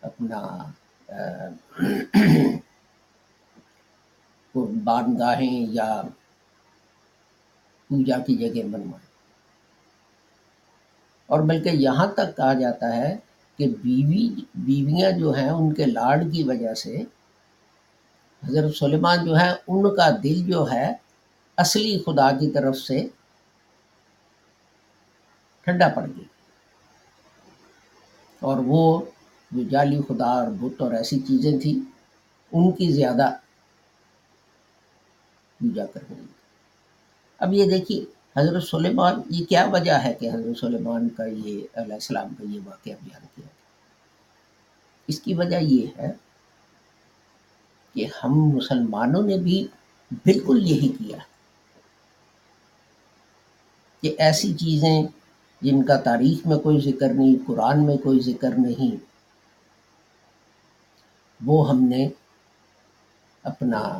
اپنا 0.03 0.39
قربان 4.55 5.15
گاہیں 5.19 5.65
یا 5.73 6.01
پوجا 7.89 8.17
کی 8.19 8.35
جگہ 8.35 8.67
بنوائیں۔ 8.67 9.11
اور 11.29 11.39
بلکہ 11.39 11.69
یہاں 11.69 12.07
تک 12.07 12.37
کہا 12.37 12.53
جاتا 12.53 12.95
ہے 12.95 13.17
کہ 13.57 13.67
بیوی، 13.67 14.27
بیویاں 14.55 15.11
جو 15.11 15.31
ہیں 15.31 15.49
ان 15.49 15.73
کے 15.73 15.85
لاڈ 15.85 16.23
کی 16.33 16.43
وجہ 16.43 16.73
سے 16.73 17.03
حضرت 18.43 18.75
سلیمان 18.75 19.25
جو 19.25 19.37
ہے 19.39 19.49
ان 19.67 19.95
کا 19.95 20.09
دل 20.23 20.51
جو 20.51 20.71
ہے 20.71 20.93
اصلی 21.57 21.99
خدا 21.99 22.31
کی 22.31 22.51
طرف 22.51 22.77
سے 22.77 23.07
ٹھنڈا 25.63 25.87
پڑ 25.87 26.05
گئی 26.07 26.25
اور 28.41 28.57
وہ 28.65 29.01
جو 29.53 29.63
جعلی 29.71 29.99
خدا 30.07 30.29
اور 30.33 30.47
بت 30.59 30.81
اور 30.81 30.91
ایسی 30.93 31.19
چیزیں 31.27 31.57
تھیں، 31.59 31.79
ان 32.51 32.71
کی 32.71 32.91
زیادہ 32.91 33.29
پوجا 35.59 35.85
کرنے 35.85 36.15
لگی 36.15 36.31
اب 37.41 37.53
یہ 37.53 37.65
دیکھیے، 37.69 38.03
حضرت 38.35 38.63
سلیمان، 38.63 39.21
یہ 39.29 39.45
کیا 39.49 39.65
وجہ 39.71 39.97
ہے 40.03 40.13
کہ 40.19 40.29
حضرت 40.29 40.57
سلیمان 40.59 41.09
کا 41.09 41.25
یہ 41.25 41.55
علیہ 41.75 41.93
السلام 41.93 42.33
کا 42.37 42.43
یہ 42.49 42.59
واقعہ 42.65 42.93
بیان 43.03 43.25
کیا 43.35 43.47
اس 45.09 45.19
کی 45.19 45.33
وجہ 45.33 45.59
یہ 45.61 45.85
ہے 45.97 46.11
کہ 47.95 48.05
ہم 48.23 48.39
مسلمانوں 48.49 49.21
نے 49.21 49.37
بھی 49.37 49.65
بالکل 50.25 50.61
یہی 50.67 50.87
کیا 50.97 51.17
کہ 54.03 54.15
ایسی 54.17 54.53
چیزیں 54.53 55.03
جن 55.61 55.83
کا 55.83 55.97
تاریخ 56.03 56.45
میں 56.47 56.57
کوئی 56.57 56.79
ذکر 56.81 57.13
نہیں، 57.13 57.35
قرآن 57.47 57.85
میں 57.85 57.97
کوئی 57.97 58.19
ذکر 58.19 58.53
نہیں 58.57 58.95
وہ 61.45 61.69
ہم 61.69 61.83
نے 61.83 62.07
اپنا، 63.43 63.99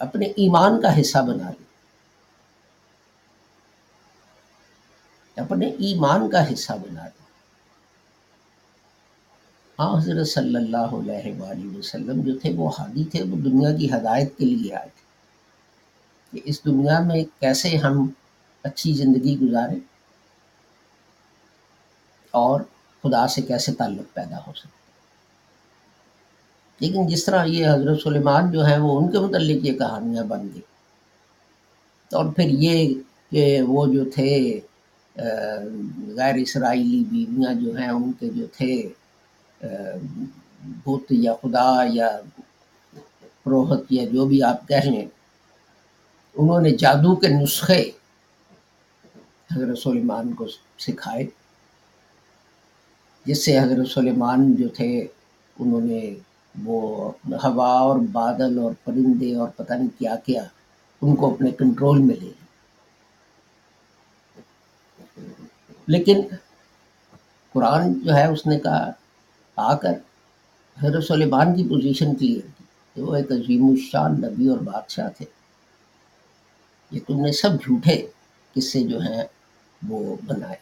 اپنے 0.00 0.26
ایمان 0.26 0.80
کا 0.80 1.00
حصہ 1.00 1.18
بنا 1.18 1.50
لیا۔ 1.50 1.70
اپنے 5.42 5.66
ایمان 5.66 6.30
کا 6.30 6.52
حصہ 6.52 6.72
بنا 6.72 7.04
لیا۔ 7.04 7.20
ہاں 9.78 10.00
حضرت 10.00 10.28
صلی 10.28 10.56
اللہ 10.56 10.76
علیہ 10.76 11.40
وآلہ 11.40 11.78
وسلم 11.78 12.22
جو 12.22 12.38
تھے، 12.38 12.52
وہ 12.56 12.70
حادی 12.78 13.04
تھے، 13.04 13.22
وہ 13.22 13.36
دنیا 13.36 13.76
کی 13.76 13.92
ہدایت 13.92 14.38
کے 14.38 14.44
لیے 14.44 14.74
آئے 14.74 14.88
تھے۔ 14.88 15.00
کہ 16.30 16.40
اس 16.44 16.64
دنیا 16.64 17.00
میں 17.00 17.24
کیسے 17.40 17.76
ہم 17.76 18.08
اچھی 18.62 18.92
زندگی 18.92 19.38
گزاریں 19.38 19.80
اور 22.30 22.60
خدا 23.02 23.28
سے 23.28 23.42
کیسے 23.42 23.72
تعلق 23.72 24.14
پیدا 24.14 24.38
ہو 24.46 24.52
سکے۔ 24.52 24.79
لیکن 26.80 27.06
جس 27.08 27.24
طرح 27.24 27.44
یہ 27.46 27.66
حضرت 27.68 28.00
سلیمان 28.02 28.50
جو 28.52 28.64
ہیں 28.66 28.78
وہ 28.78 28.98
ان 29.00 29.10
کے 29.12 29.18
متعلق 29.18 29.64
یہ 29.66 29.78
کہانیاں 29.78 30.24
بن 30.28 30.48
گئی 30.54 30.60
اور 32.10 32.32
پھر 32.36 32.48
یہ 32.64 32.94
کہ 33.30 33.44
وہ 33.68 33.86
جو 33.92 34.04
تھے 34.14 34.60
غیر 36.16 36.34
اسرائیلی 36.36 37.02
بیویاں 37.10 37.52
جو 37.60 37.76
ہیں، 37.76 37.88
ان 37.88 38.12
کے 38.20 38.28
جو 38.34 38.46
تھے 38.56 38.74
بت 40.86 41.12
یا 41.24 41.34
خدا 41.42 41.70
یا 41.92 42.08
پروہت 43.42 43.92
یا 43.92 44.04
جو 44.12 44.24
بھی 44.26 44.42
آپ 44.42 44.66
کہہ 44.68 44.88
لیں، 44.90 45.06
انہوں 46.36 46.60
نے 46.60 46.70
جادو 46.82 47.14
کے 47.16 47.28
نسخے 47.28 47.82
حضرت 49.50 49.78
سلیمان 49.78 50.32
کو 50.34 50.46
سکھائے، 50.86 51.26
جس 53.26 53.44
سے 53.44 53.58
حضرت 53.58 53.88
سلیمان 53.88 54.54
جو 54.56 54.68
تھے، 54.76 54.90
انہوں 55.56 55.80
نے 55.80 56.02
وہ 56.64 57.12
ہوا 57.44 57.68
اور 57.68 57.98
بادل 58.12 58.58
اور 58.58 58.72
پرندے 58.84 59.36
اور 59.36 59.48
پتہ 59.48 59.72
نہیں 59.72 59.98
کیا 59.98 60.16
کیا، 60.16 60.44
ان 61.02 61.16
کو 61.16 61.34
اپنے 61.34 61.50
کنٹرول 61.50 61.98
میں 61.98 62.16
لے 62.16 62.32
لیکن 65.86 66.20
قرآن 67.52 67.92
جو 67.92 68.14
ہے، 68.14 68.26
اس 68.26 68.46
نے 68.46 68.58
کہا، 68.58 68.90
آ 69.56 69.76
کر 69.76 69.92
حضرت 70.82 71.04
سلیمان 71.04 71.56
کی 71.56 71.68
پوزیشن 71.68 72.14
کلیئر 72.14 72.46
کی 72.58 72.64
کہ 72.94 73.02
وہ 73.02 73.16
ایک 73.16 73.32
عظیم 73.32 73.66
الشان 73.66 74.12
نبی 74.12 74.48
اور 74.48 74.58
بادشاہ 74.58 75.08
تھے۔ 75.16 75.24
یہ 76.90 77.00
تم 77.06 77.20
نے 77.20 77.32
سب 77.32 77.52
جھوٹے 77.62 78.06
قصے 78.54 78.80
جو 78.80 79.00
ہیں 79.00 79.24
وہ 79.88 80.16
بنائے۔ 80.26 80.56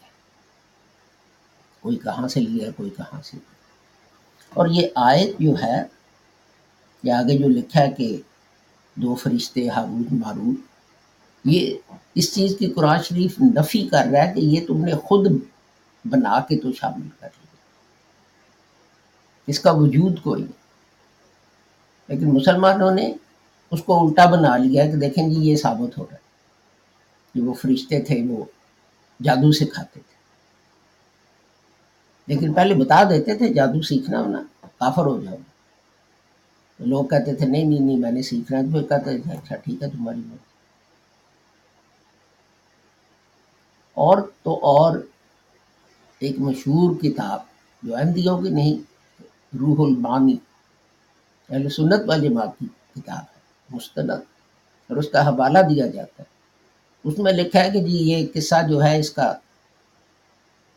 کوئی 1.79 1.97
کہاں 1.97 2.27
سے 2.27 2.39
لیا، 2.39 2.71
کوئی 2.71 2.89
کہاں 2.89 3.21
سے 3.21 3.37
لیا۔ 3.37 3.58
اور 4.53 4.67
یہ 4.67 4.87
آیت 4.95 5.39
جو 5.39 5.53
ہے 5.63 5.83
یہ 7.03 7.11
آگے 7.11 7.37
جو 7.37 7.47
لکھا 7.47 7.81
ہے 7.81 7.91
کہ 7.91 8.21
دو 8.95 9.15
فرشتے، 9.15 9.69
ہارون، 9.69 10.03
مارون، 10.11 10.55
یہ 11.45 11.77
اس 12.15 12.35
چیز 12.35 12.55
کی 12.59 12.67
قرآن 12.67 13.03
شریف 13.03 13.41
نفی 13.41 13.87
کر 13.87 14.05
رہا 14.11 14.27
ہے 14.27 14.33
کہ 14.33 14.39
یہ 14.39 14.67
تم 14.67 14.85
نے 14.85 14.91
خود 14.91 15.31
بنا 16.05 16.39
کے 16.39 16.57
تو 16.57 16.71
شامل 16.71 17.07
کر 17.19 17.29
لیا۔ 17.41 17.55
اس 19.47 19.59
کا 19.59 19.71
وجود 19.71 20.21
کوئی 20.23 20.43
نہیں۔ 20.43 20.59
لیکن 22.07 22.33
مسلمانوں 22.33 22.91
نے 22.91 23.13
اس 23.71 23.83
کو 23.83 24.07
الٹا 24.07 24.25
بنا 24.25 24.57
لیا 24.57 24.85
کہ 24.85 24.95
دیکھیں 24.95 25.29
جی 25.29 25.41
یہ 25.41 25.55
ثابت 25.55 25.97
ہو 25.97 26.03
رہا 26.03 26.13
ہے۔ 26.13 26.29
کہ 27.33 27.41
وہ 27.41 27.53
فرشتے 27.53 28.01
تھے 28.01 28.23
وہ 28.29 28.45
جادو 29.23 29.51
سکھاتے 29.51 29.99
لیکن 32.29 32.53
پہلے 32.53 32.73
بتا 32.73 33.03
دیتے 33.03 33.35
تھے 33.35 33.53
جادو 33.53 33.81
سیکھنا 33.81 34.19
ہونا، 34.21 34.43
کافر 34.61 35.05
ہو 35.05 35.21
جاؤ۔ 35.21 35.35
لوگ 36.79 37.05
کہتے 37.05 37.35
تھے، 37.35 37.45
نہیں 37.45 37.63
نہیں 37.63 37.79
نہیں، 37.79 37.97
میں 37.97 38.11
نے 38.11 38.21
سیکھنا 38.21 38.57
ہے۔ 38.57 38.63
تو 38.63 38.87
کہتے 38.87 39.17
تھے 39.17 39.31
اچھا 39.31 39.55
ٹھیک 39.55 39.83
ہے، 39.83 39.89
تمہاری 39.89 40.19
بات 40.19 40.47
اور 43.93 44.17
تو 44.43 44.53
اور 44.53 44.97
ایک 46.19 46.39
مشہور 46.39 46.95
کتاب 46.95 47.39
جو 47.83 47.95
احمدیوں 47.95 48.41
کی 48.41 48.49
نہیں، 48.49 48.75
روح 49.59 49.87
المانی 49.87 50.37
اہل 51.49 51.69
سنت 51.69 52.01
و 52.07 52.13
جماعت 52.13 52.59
کی 52.59 52.65
کتاب 52.95 53.17
ہے، 53.17 53.39
مستند، 53.69 54.09
اور 54.09 54.97
اس 54.97 55.09
کا 55.09 55.27
حوالہ 55.27 55.59
دیا 55.69 55.87
جاتا 55.87 56.23
ہے۔ 56.23 56.27
اس 57.03 57.17
میں 57.17 57.33
لکھا 57.33 57.63
ہے 57.63 57.71
کہ 57.71 57.81
جی 57.81 57.97
یہ 57.97 58.27
قصہ 58.33 58.67
جو 58.69 58.83
ہے، 58.83 58.99
اس 58.99 59.09
کا 59.09 59.33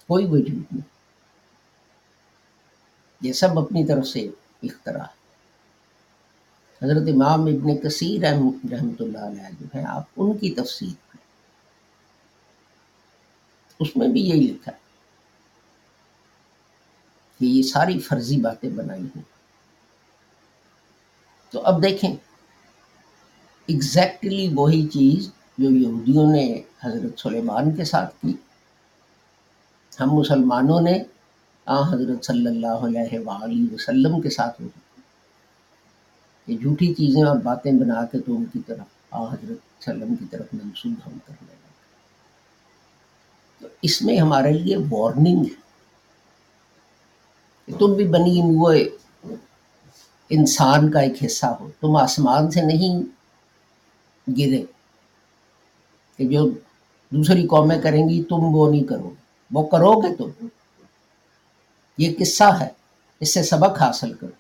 کوئی 0.06 0.26
وجود 0.26 0.62
نہیں۔ 0.72 0.92
یہ 3.22 3.32
سب 3.32 3.58
اپنی 3.58 3.86
طرف 3.86 4.06
سے 4.06 4.28
اختراع 4.62 5.06
حضرت 6.82 7.02
امام 7.08 7.40
ابن 7.40 7.76
کثیر 7.76 8.20
رحمۃ 8.22 8.94
اللہ 9.00 9.18
علیہ 9.18 9.48
جو 9.60 9.66
ہے 9.74 9.84
آپ 9.84 10.02
ان 10.16 10.38
کی 10.38 10.50
تفسیر 10.50 11.16
اس 13.80 13.96
میں 13.96 14.08
بھی 14.08 14.20
یہی 14.20 14.40
لکھا 14.40 14.72
ہے 14.72 14.76
کہ 17.38 17.44
یہ 17.44 17.62
ساری 17.62 17.98
فرضی 17.98 18.36
باتیں 18.36 18.70
بنائی 18.70 19.02
ہیں۔ 19.02 19.22
تو 21.50 21.60
اب 21.60 21.82
دیکھیں 21.82 22.16
ایگزیکٹلی 23.66 24.52
وہی 24.54 24.86
چیز 24.86 25.30
جو 25.58 25.70
یہودیوں 25.70 26.32
نے 26.32 26.62
حضرت 26.84 27.20
سلیمان 27.20 27.76
کے 27.76 27.84
ساتھ 27.84 28.14
کی، 28.20 28.32
ہم 30.00 30.10
مسلمانوں 30.10 30.80
نے 30.80 31.02
آ 31.64 31.94
حضرت 31.94 32.24
صلی 32.24 32.46
اللہ 32.46 32.66
علیہ 32.66 33.18
وآلہ 33.18 33.74
وسلم 33.74 34.20
کے 34.20 34.30
ساتھ 34.30 34.62
ہوئی 34.62 35.02
یہ 36.46 36.58
جھوٹی 36.58 36.94
چیزیں 36.94 37.22
اور 37.22 37.36
باتیں 37.36 37.72
بنا 37.72 38.04
کے 38.04 38.18
تو 38.18 38.36
ان 38.36 38.44
کی 38.44 38.58
طرف 38.66 38.86
آ 39.10 39.24
حضرت 39.24 39.50
وسلم 39.50 40.16
کی 40.16 40.24
طرف 40.30 40.46
منسوخ 40.52 41.08
ہم 41.08 41.18
کرنے 41.26 41.46
لگے 41.50 41.70
تو 43.58 43.68
اس 43.82 44.02
میں 44.02 44.16
ہمارے 44.16 44.52
لیے 44.52 44.76
وارننگ 44.90 45.44
ہے۔ 45.44 45.62
تم 47.78 47.92
بھی 47.92 48.08
بنی 48.08 48.40
ہوئے 48.40 48.88
انسان 50.30 50.90
کا 50.90 51.00
ایک 51.00 51.24
حصہ 51.24 51.46
ہو۔ 51.46 51.70
تم 51.80 51.96
آسمان 51.96 52.50
سے 52.50 52.62
نہیں 52.62 53.02
گرے۔ 54.30 54.64
کہ 56.16 56.28
جو 56.28 56.50
دوسری 57.10 57.46
قومیں 57.46 57.80
کریں 57.80 58.08
گی 58.08 58.22
تم 58.22 58.36
وہ 58.40 58.70
نہیں 58.70 58.84
کرو 58.84 59.10
وہ 59.50 59.66
کرو 59.66 60.00
گے 60.00 60.14
تم۔ 60.14 60.46
یہ 61.98 62.14
قصہ 62.18 62.44
ہے، 62.60 62.68
اس 63.20 63.34
سے 63.34 63.42
سبق 63.42 63.80
حاصل 63.82 64.12
کرو۔ 64.12 64.30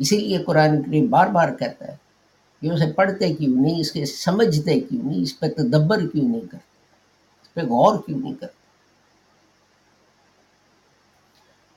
اسی 0.00 0.16
لیے 0.18 0.38
قرآن 0.44 0.82
کریم 0.82 1.06
بار 1.06 1.26
بار 1.26 1.48
کہتا 1.54 1.86
ہے 1.88 1.96
کہ 2.62 2.70
اسے 2.70 2.92
پڑھتے 2.92 3.32
کیوں 3.34 3.54
نہیں 3.62 3.80
اس 3.80 3.92
کے 3.92 4.04
سمجھتے 4.06 4.78
کیوں 4.80 5.02
نہیں، 5.04 5.22
اس 5.22 5.38
پہ 5.40 5.48
تدبر 5.48 6.06
کیوں 6.08 6.28
نہیں 6.28 6.40
کرتے، 6.40 6.70
اس 7.42 7.54
پہ 7.54 7.60
غور 7.60 7.98
کیوں 8.02 8.18
نہیں 8.20 8.34
کرتے۔ 8.34 8.60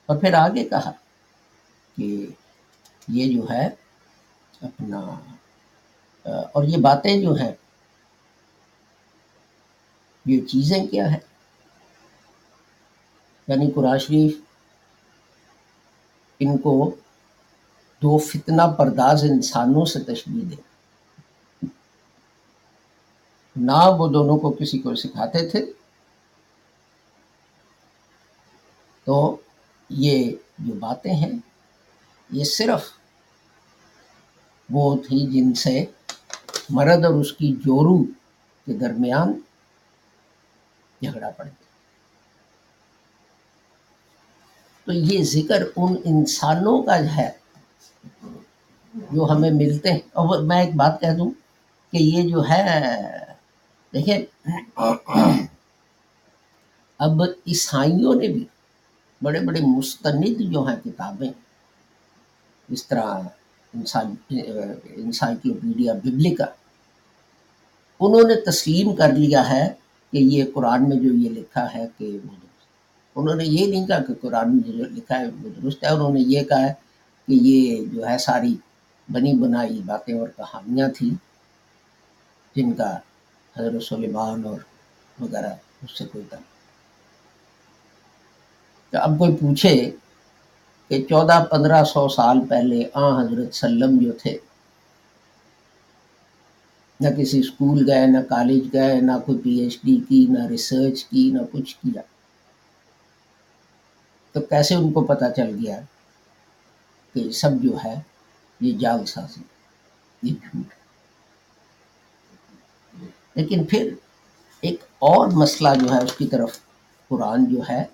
اور 0.05 0.17
پھر 0.17 0.33
آگے 0.33 0.63
کہا 0.63 0.91
کہ 1.97 2.25
یہ 3.07 3.33
جو 3.35 3.49
ہے 3.51 3.65
اپنا، 4.61 4.99
اور 6.25 6.63
یہ 6.63 6.77
باتیں 6.77 7.21
جو 7.21 7.33
ہیں، 7.33 7.51
یہ 10.25 10.41
چیزیں 10.41 10.85
کیا 10.87 11.11
ہے 11.11 11.17
یعنی 13.47 13.71
قرآن 13.71 13.99
شریف، 13.99 14.37
ان 16.39 16.57
کو 16.57 16.95
دو 18.01 18.17
فتنہ 18.17 18.61
پرداز 18.77 19.23
انسانوں 19.23 19.85
سے 19.85 19.99
تشبیح 19.99 20.43
دے۔ 20.51 20.55
نہ 23.55 23.91
وہ 23.97 24.07
دونوں 24.07 24.37
کو 24.37 24.51
کسی 24.51 24.79
کو 24.79 24.95
سکھاتے 24.95 25.49
تھے۔ 25.49 25.65
تو 29.03 29.37
یہ 29.89 30.31
جو 30.59 30.73
باتیں 30.73 31.13
ہیں، 31.13 31.31
یہ 32.31 32.43
صرف 32.43 32.91
وہ 34.69 34.95
تھی 34.97 35.31
جن 35.31 35.53
سے 35.53 35.85
مرد 36.69 37.05
اور 37.05 37.13
اس 37.13 37.33
کی 37.33 37.55
جورو 37.55 38.03
کے 38.65 38.73
درمیان 38.73 39.39
جھگڑا 41.01 41.29
پڑ 41.29 41.45
گیا 41.45 41.64
تو 44.87 44.93
یہ 44.93 45.23
ذکر 45.23 45.63
ان 45.75 45.95
انسانوں 46.03 46.81
کا 46.83 46.97
ہے 47.17 47.29
جو 48.93 49.25
ہمیں 49.31 49.51
ملتے 49.51 49.91
ہیں۔ 49.91 49.99
اور 50.13 50.43
میں 50.43 50.59
ایک 50.65 50.75
بات 50.75 50.99
کہہ 51.01 51.15
دوں 51.17 51.29
کہ 51.93 51.97
یہ 51.97 52.29
جو 52.29 52.43
ہے، 52.49 52.63
دیکھیں، 53.93 54.19
اب 56.99 57.21
عیسائیوں 57.47 58.13
نے 58.15 58.27
بھی 58.27 58.45
بڑے 59.21 59.39
بڑے 59.39 59.61
مستند 59.61 60.41
جو 60.53 60.63
ہیں 60.63 60.75
کتابیں، 60.83 61.31
اس 62.69 62.87
طرح 62.87 63.07
انسان 63.73 64.13
انسائکلوپیڈیا 64.95 65.93
ببلکا 65.93 66.45
انہوں 67.99 68.27
نے 68.27 68.35
تسلیم 68.41 68.95
کر 68.95 69.13
لیا 69.13 69.49
ہے 69.49 69.67
کہ 70.13 70.17
یہ 70.17 70.43
قرآن 70.53 70.89
میں 70.89 70.97
جو 70.97 71.13
یہ 71.13 71.29
لکھا 71.29 71.73
ہے 71.73 71.85
کہ 71.97 72.17
وہ 72.25 72.44
انہوں 73.15 73.35
نے 73.35 73.45
یہ 73.45 73.67
نہیں 73.67 73.85
کہا 73.87 73.99
کہ 74.03 74.13
قرآن 74.21 74.55
میں 74.55 74.63
جو 74.67 74.85
لکھا 74.85 75.19
ہے 75.19 75.25
وہ 75.41 75.49
درست 75.61 75.83
ہے، 75.83 75.89
انہوں 75.89 76.13
نے 76.13 76.21
یہ 76.21 76.43
کہا 76.43 76.61
ہے 76.67 76.73
کہ 77.27 77.33
یہ 77.41 77.85
جو 77.93 78.07
ہے 78.07 78.17
ساری 78.17 78.55
بنی 79.09 79.33
بنائی 79.33 79.81
باتیں 79.85 80.17
اور 80.19 80.27
کہانیاں 80.37 80.87
تھیں 80.95 81.13
جن 82.55 82.71
کا 82.73 82.89
حضرت 83.55 83.83
سلیمان 83.83 84.45
اور 84.45 84.59
وغیرہ، 85.17 85.53
اس 85.83 85.97
سے 85.97 86.05
کوئی 86.11 86.23
تعلق 86.29 86.53
تو 88.93 88.97
اب 88.97 89.17
کوئی 89.17 89.35
پوچھے 89.35 89.91
کہ 90.91 91.01
چودہ 91.09 91.43
پندرہ 91.51 91.83
سو 91.83 92.07
سال 92.07 92.39
پہلے 92.49 92.83
آ 92.93 93.09
حضرت 93.21 93.55
سلم 93.55 93.97
جو 93.97 94.11
تھے، 94.11 94.37
نہ 96.99 97.09
کسی 97.17 97.39
اسکول 97.39 97.89
گئے، 97.89 98.05
نہ 98.07 98.21
کالج 98.29 98.73
گئے، 98.73 98.99
نہ 99.01 99.11
کوئی 99.25 99.37
پی 99.37 99.53
ایچ 99.59 99.77
ڈی 99.83 99.99
کی، 100.09 100.25
نہ 100.29 100.45
ریسرچ 100.47 101.03
کی، 101.05 101.29
نہ 101.33 101.41
کچھ 101.51 101.75
کیا۔ 101.75 102.01
تو 104.35 104.41
کیسے 104.41 104.75
ان 104.75 104.93
کو 104.93 105.01
پتہ 105.01 105.25
چل 105.35 105.55
گیا 105.55 105.79
کہ 107.13 107.31
سب 107.31 107.49
جو 107.63 107.77
ہے 107.85 107.95
یہ 108.59 108.77
جال 108.77 109.05
سازی، 109.05 109.41
یہ 110.23 110.33
جھوٹ 110.33 110.73
لیکن 113.35 113.65
پھر 113.65 113.93
ایک 114.61 114.83
اور 114.99 115.27
مسئلہ 115.27 115.69
جو 115.75 115.93
ہے 115.93 116.03
اس 116.03 116.13
کی 116.13 116.27
طرف 116.27 116.59
قرآن 117.07 117.55
جو 117.55 117.61
ہے 117.69 117.85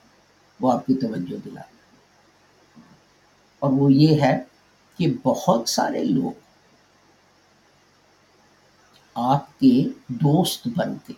وہ 0.60 0.71
آپ 0.73 0.86
کی 0.86 0.93
توجہ 0.93 1.38
دلا۔ 1.45 1.62
اور 3.60 3.71
وہ 3.73 3.93
یہ 3.93 4.21
ہے 4.21 4.43
کہ 4.97 5.13
بہت 5.23 5.69
سارے 5.69 6.04
لوگ 6.04 6.32
آپ 9.13 9.60
کے 9.60 9.89
دوست 10.08 10.67
بن 10.75 10.97
کے، 11.08 11.13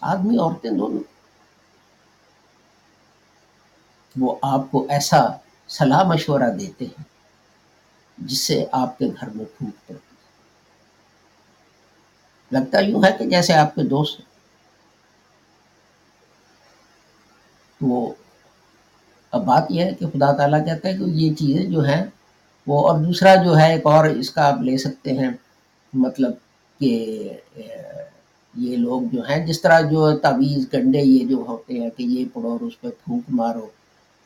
آدمی، 0.00 0.38
عورتیں 0.38 0.70
دونوں 0.70 1.02
وہ 4.16 4.34
آپ 4.44 4.70
کو 4.70 4.86
ایسا 4.88 5.20
صلاح 5.68 6.02
مشورہ 6.04 6.50
دیتے 6.50 6.84
ہیں 6.86 7.04
جس 8.18 8.40
سے 8.40 8.56
آپ 8.74 8.98
کے 8.98 9.06
گھر 9.10 9.28
میں 9.28 9.44
پھوٹ 9.56 9.86
پڑتی 9.86 10.14
لگتا 12.50 12.80
یوں 12.80 13.02
ہے 13.04 13.10
کہ 13.18 13.24
جیسے 13.26 13.54
آپ 13.54 13.74
کے 13.74 13.82
دوست 13.88 14.20
تو 17.80 18.12
اب 19.32 19.44
بات 19.44 19.70
یہ 19.70 19.84
ہے 19.84 19.92
کہ 19.94 20.06
خدا 20.06 20.30
تعالیٰ 20.32 20.64
کہتا 20.64 20.88
ہے 20.88 20.96
کہ 20.96 21.04
یہ 21.14 21.34
چیزیں 21.34 21.64
جو 21.64 21.84
ہیں 21.84 22.02
وہ 22.66 22.88
اور 22.88 22.98
دوسرا 22.98 23.34
جو 23.44 23.56
ہے 23.58 23.72
ایک 23.72 23.86
اور 23.86 24.04
اس 24.10 24.30
کا 24.30 24.46
آپ 24.46 24.60
لے 24.62 24.76
سکتے 24.78 25.12
ہیں 25.12 25.30
مطلب 25.92 26.32
کہ 26.80 26.90
یہ 28.54 28.76
لوگ 28.76 29.02
جو 29.12 29.22
ہیں، 29.22 29.44
جس 29.46 29.60
طرح 29.62 29.80
جو 29.90 30.16
تعویذ 30.18 30.66
گنڈے 30.72 31.00
یہ 31.00 31.26
جو 31.26 31.44
ہوتے 31.48 31.78
ہیں 31.80 31.90
کہ 31.96 32.02
یہ 32.04 32.24
پڑھو 32.32 32.50
اور 32.50 32.60
اس 32.60 32.80
پہ 32.80 32.88
پھونک 33.04 33.24
مارو 33.30 33.66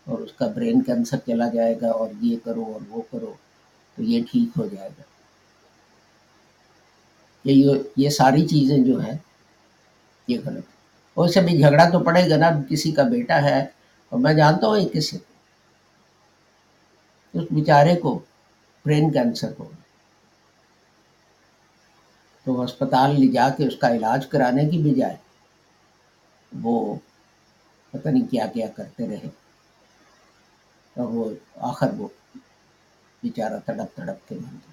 اور 0.06 0.18
اس 0.18 0.32
کا 0.32 0.46
برین 0.46 0.80
کینسر 0.82 1.18
چلا 1.26 1.48
جائے 1.48 1.74
گا 1.80 1.90
اور 1.90 2.08
یہ 2.20 2.36
کرو 2.44 2.64
اور 2.72 2.80
وہ 2.88 3.02
کرو، 3.10 3.32
تو 3.98 4.02
یہ 4.02 4.22
ٹھیک 4.30 4.58
ہو 4.58 4.66
جائے 4.66 4.88
گا۔ 4.88 5.02
یہ 7.44 7.78
یہ 7.96 8.10
ساری 8.10 8.46
چیزیں 8.46 8.78
جو 8.84 8.98
ہیں، 9.00 9.16
یہ 10.28 10.38
غلط 10.46 10.66
اور 11.16 11.28
اسے 11.28 11.40
بھی 11.40 11.58
جھگڑا 11.58 11.88
تو 11.90 11.98
پڑے 12.04 12.28
گا 12.30 12.36
نا، 12.36 12.50
کسی 12.68 12.92
کا 12.92 13.02
بیٹا 13.02 13.42
ہے 13.42 13.60
اور 14.12 14.18
میں 14.20 14.34
جانتا 14.34 14.66
ہوں 14.66 14.78
ایک 14.78 14.92
کسی 14.92 15.18
اس 17.34 17.44
بیچارے 17.50 17.94
کو 17.96 18.18
برین 18.84 19.10
کینسر 19.12 19.52
ہو 19.58 19.68
تو 22.46 22.60
اسپتال 22.62 23.20
لے 23.20 23.26
جا 23.32 23.48
کے 23.48 23.66
اس 23.66 23.76
کا 23.76 23.88
علاج 23.94 24.26
کرانے 24.26 24.68
کی 24.70 24.78
بجائے 24.82 25.16
وہ 26.52 26.94
پتہ 27.90 28.08
نہیں 28.08 28.26
کیا 28.30 28.46
کیا 28.46 28.66
کرتے 28.68 29.06
رہے۔ 29.06 29.28
اور 30.96 31.06
وہ 31.06 31.30
آخر 31.56 31.90
وہ 31.96 32.08
بیچارہ 33.22 33.58
تڑپ 33.66 33.96
تڑپ 33.96 34.28
کے 34.28 34.34
مر 34.34 34.52
گیا۔ 34.52 34.72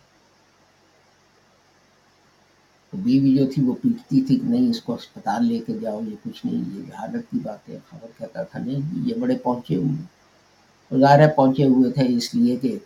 تو 2.92 2.98
بیوی 2.98 3.38
جو 3.38 3.46
تھی 3.52 3.64
وہ 3.64 3.74
پیٹتی 3.74 4.22
تھی 4.22 4.36
کہ 4.36 4.48
نہیں، 4.48 4.70
اس 4.70 4.82
کو 4.82 4.94
اسپتال 4.94 5.46
لے 5.46 5.60
کے 5.60 5.74
جاؤ، 5.82 6.02
یہ 6.02 6.16
کچھ 6.24 6.46
نہیں، 6.46 6.80
یہ 6.80 6.94
حالت 6.94 7.32
کی 7.32 7.40
بات 7.44 7.70
ہے، 7.70 7.78
خبر 7.90 8.08
کہتا 8.18 8.44
تھا، 8.44 8.60
نہیں، 8.60 9.10
یہ 9.10 9.14
بڑے 9.20 9.38
پہنچے 9.38 9.76
ہوئے 9.76 11.00
ظاہر 11.00 11.30
پہنچے 11.30 11.66
ہوئے 11.66 11.92
تھے، 11.92 12.18
اس 12.18 12.36
لیے 12.36 12.56
کہ 12.56 12.78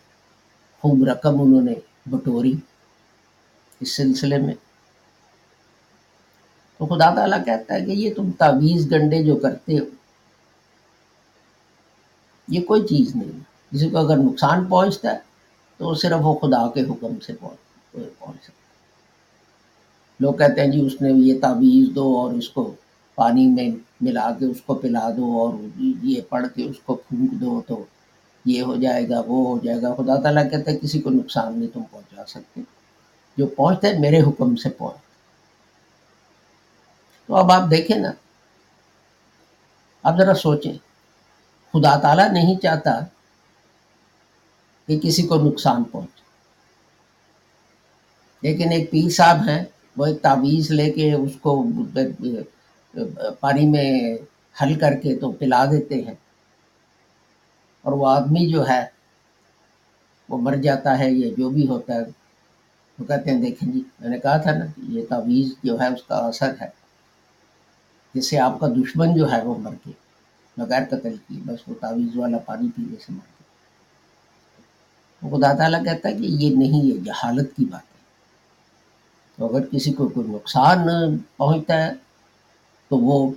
خوب 0.79 1.03
رقم 1.03 1.41
انہوں 1.41 1.61
نے 1.61 1.73
بٹوری 2.05 2.53
اس 3.79 3.95
سلسلے 3.95 4.37
میں۔ 4.37 4.53
تو 6.77 6.85
خدا 6.85 7.15
تعالیٰ 7.15 7.45
کہتا 7.45 7.73
ہے 7.73 7.85
کہ 7.85 7.91
یہ 7.91 8.13
تم 8.13 8.31
تعویذ 8.31 8.91
گنڈے 8.91 9.23
جو 9.23 9.35
کرتے 9.35 9.79
ہو 9.79 9.85
یہ 12.47 12.61
کوئی 12.61 12.81
چیز 12.81 13.15
نہیں 13.15 13.39
کسی 13.73 13.89
کو 13.89 13.97
اگر 13.97 14.17
نقصان 14.17 14.65
پہنچتا 14.65 15.13
ہے، 15.13 15.17
تو 15.77 15.93
صرف 15.93 16.19
وہ 16.21 16.33
خدا 16.33 16.67
کے 16.67 16.81
حکم 16.81 17.19
سے 17.19 17.33
پہنچ 17.33 17.57
پہنچ 17.91 18.43
سکتا 18.43 18.65
لوگ 20.19 20.33
کہتے 20.33 20.61
ہیں 20.61 20.67
جی 20.67 20.85
اس 20.85 21.01
نے 21.01 21.11
یہ 21.11 21.39
تعویذ 21.41 21.95
دو 21.95 22.17
اور 22.17 22.33
اس 22.33 22.49
کو 22.49 22.75
پانی 23.15 23.47
میں 23.47 23.69
ملا 24.01 24.31
کے 24.39 24.45
اس 24.45 24.61
کو 24.61 24.75
پلا 24.75 25.09
دو 25.17 25.41
اور 25.41 25.53
یہ 26.05 26.21
پڑھ 26.29 26.45
کے 26.55 26.63
اس 26.63 26.75
کو 26.85 26.95
پھونک 26.95 27.31
دو 27.31 27.61
تو 27.67 27.83
یہ 28.45 28.61
ہو 28.61 28.75
جائے 28.75 29.09
گا، 29.09 29.19
وہ 29.19 29.47
ہو 29.47 29.59
جائے 29.63 29.81
گا۔ 29.81 29.95
خدا 29.95 30.21
تعالیٰ 30.21 30.51
کہتے 30.51 30.71
ہیں 30.71 30.77
کسی 30.77 31.01
کو 31.01 31.09
نقصان 31.09 31.59
نہیں 31.59 31.73
تم 31.73 31.81
پہنچا 31.91 32.21
سکتے۔ 32.27 32.61
جو 33.37 33.47
پہنچتے 33.47 33.99
میرے 33.99 34.21
حکم 34.21 34.55
سے 34.55 34.69
پہنچ۔ 34.69 34.97
تو 37.27 37.35
اب 37.35 37.51
آپ 37.51 37.69
دیکھیں 37.71 37.97
نا 37.97 38.11
اب 40.03 40.17
ذرا 40.17 40.33
سوچیں۔ 40.33 40.84
خدا 41.75 41.97
تعالیٰ 41.97 42.31
نہیں 42.31 42.55
چاہتا 42.55 42.99
کہ 44.87 44.99
کسی 44.99 45.23
کو 45.23 45.35
نقصان 45.35 45.83
پہنچے۔ 45.83 46.21
لیکن 48.41 48.71
ایک 48.71 48.91
پیر 48.91 49.09
صاحب 49.09 49.37
ہیں، 49.49 49.63
وہ 49.97 50.05
ایک 50.05 50.21
تعویذ 50.21 50.71
لے 50.71 50.91
کے 50.91 51.13
اس 51.13 51.31
کو 51.41 51.65
پانی 53.39 53.65
میں 53.69 54.17
حل 54.61 54.79
کر 54.79 54.93
کے 54.93 55.15
تو 55.15 55.31
پلا 55.31 55.65
دیتے 55.65 55.95
ہیں۔ 55.95 56.13
اور 57.81 57.93
وہ 57.93 58.07
آدمی 58.07 58.51
جو 58.51 58.69
ہے، 58.69 58.85
وہ 60.29 60.37
مر 60.37 60.55
جاتا 60.55 60.99
ہے، 60.99 61.11
یا 61.11 61.29
جو 61.37 61.49
بھی 61.49 61.67
ہوتا 61.67 61.93
ہے۔ 61.93 62.01
وہ 62.99 63.05
کہتے 63.05 63.31
ہیں، 63.31 63.41
دیکھیں 63.41 63.71
جی 63.71 63.83
میں 63.99 64.09
نے 64.09 64.19
کہا 64.19 64.37
تھا 64.37 64.51
نا 64.51 64.65
کہ 64.65 64.81
یہ 64.81 65.05
تعویذ 65.09 65.47
جو 65.63 65.79
ہے، 65.79 65.87
اس 65.87 66.03
کا 66.03 66.15
اثر 66.15 66.53
ہے۔ 66.61 66.69
جس 68.13 68.29
سے 68.29 68.39
آپ 68.39 68.59
کا 68.59 68.67
دشمن 68.67 69.15
جو 69.15 69.31
ہے، 69.31 69.41
وہ 69.41 69.55
مر 69.57 69.73
کے 69.83 70.04
بغیر 70.57 70.83
قتل 70.89 71.15
کی 71.27 71.41
بس 71.45 71.67
وہ 71.67 71.73
تعویذ 71.79 72.17
والا 72.17 72.37
پانی 72.45 72.69
پینے 72.75 72.95
سے 72.99 73.13
مر 73.13 73.25
گیا 73.25 73.43
خدا 75.21 75.53
تعالیٰ 75.53 75.83
کہتا 75.85 76.09
ہے 76.09 76.13
کہ 76.13 76.27
یہ 76.39 76.55
نہیں 76.55 76.89
ہے 76.91 76.97
جہالت 77.05 77.55
کی 77.55 77.65
بات 77.65 77.81
ہے 77.83 78.03
تو 79.37 79.45
اگر 79.45 79.65
کسی 79.65 79.91
کو 79.93 80.07
کوئی 80.07 80.27
نقصان 80.27 80.87
پہنچتا 81.37 81.85
ہے 81.85 81.91
تو 82.91 82.97
وہ 82.97 83.31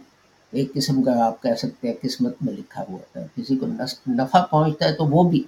ایک 0.53 0.73
قسم 0.75 1.03
کا 1.03 1.13
آپ 1.27 1.43
کہہ 1.43 1.55
سکتے 1.59 1.89
ہیں 1.89 1.95
قسمت 2.03 2.43
میں 2.43 2.53
لکھا 2.53 2.83
ہوا 2.89 2.99
ہے 3.17 3.27
کسی 3.35 3.57
کو 3.57 3.67
نفع 4.09 4.41
پہنچتا 4.41 4.87
ہے 4.87 4.93
تو 4.93 5.05
وہ 5.07 5.29
بھی 5.31 5.43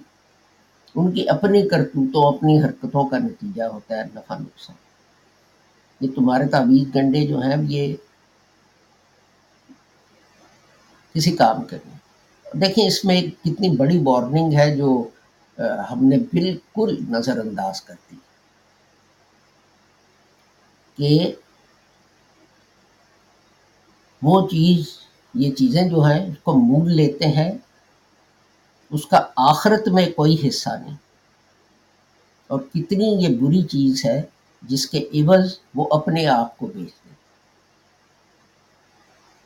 ان 0.95 1.11
کی 1.11 1.25
اپنی 1.29 1.67
کرتوتوں 1.67 2.23
اپنی 2.27 2.61
حرکتوں 2.61 3.05
کا 3.05 3.17
نتیجہ 3.17 3.63
ہوتا 3.63 3.97
ہے 3.97 4.03
نفع 4.15 4.37
نقصان 4.37 4.75
یہ 6.01 6.09
تمہارے 6.15 6.47
تعویذ 6.47 6.95
گنڈے 6.95 7.25
جو 7.27 7.39
ہیں 7.39 7.55
یہ 7.67 7.95
کسی 11.13 11.31
کام 11.31 11.63
کے 11.63 11.77
نہیں 11.85 11.97
دیکھیں 12.57 12.87
اس 12.87 13.05
میں 13.05 13.21
کتنی 13.21 13.69
بڑی 13.69 14.01
وارننگ 14.03 14.53
ہے 14.53 14.75
جو 14.75 15.07
ہم 15.59 16.05
نے 16.05 16.17
بالکل 16.17 16.97
نظر 17.09 17.39
انداز 17.39 17.81
کر 17.81 17.95
دی۔ 18.11 18.15
کہ 20.95 21.31
وہ 24.21 24.47
چیز، 24.47 24.85
یہ 25.33 25.51
چیزیں 25.51 25.89
جو 25.89 26.01
ہیں، 26.01 26.27
اس 26.27 26.35
کو 26.43 26.53
مول 26.53 26.91
لیتے 26.91 27.27
ہیں۔ 27.27 27.51
اس 28.89 29.05
کا 29.05 29.21
آخرت 29.35 29.87
میں 29.87 30.09
کوئی 30.15 30.47
حصہ 30.47 30.69
نہیں۔ 30.69 30.95
اور 32.47 32.59
کتنی 32.59 33.05
یہ 33.05 33.35
بری 33.35 33.61
چیز 33.61 34.05
ہے، 34.05 34.21
جس 34.61 34.89
کے 34.89 35.09
عوض 35.13 35.59
وہ 35.75 35.87
اپنے 35.91 36.27
آپ 36.27 36.57
کو 36.57 36.67
بیچ 36.67 37.00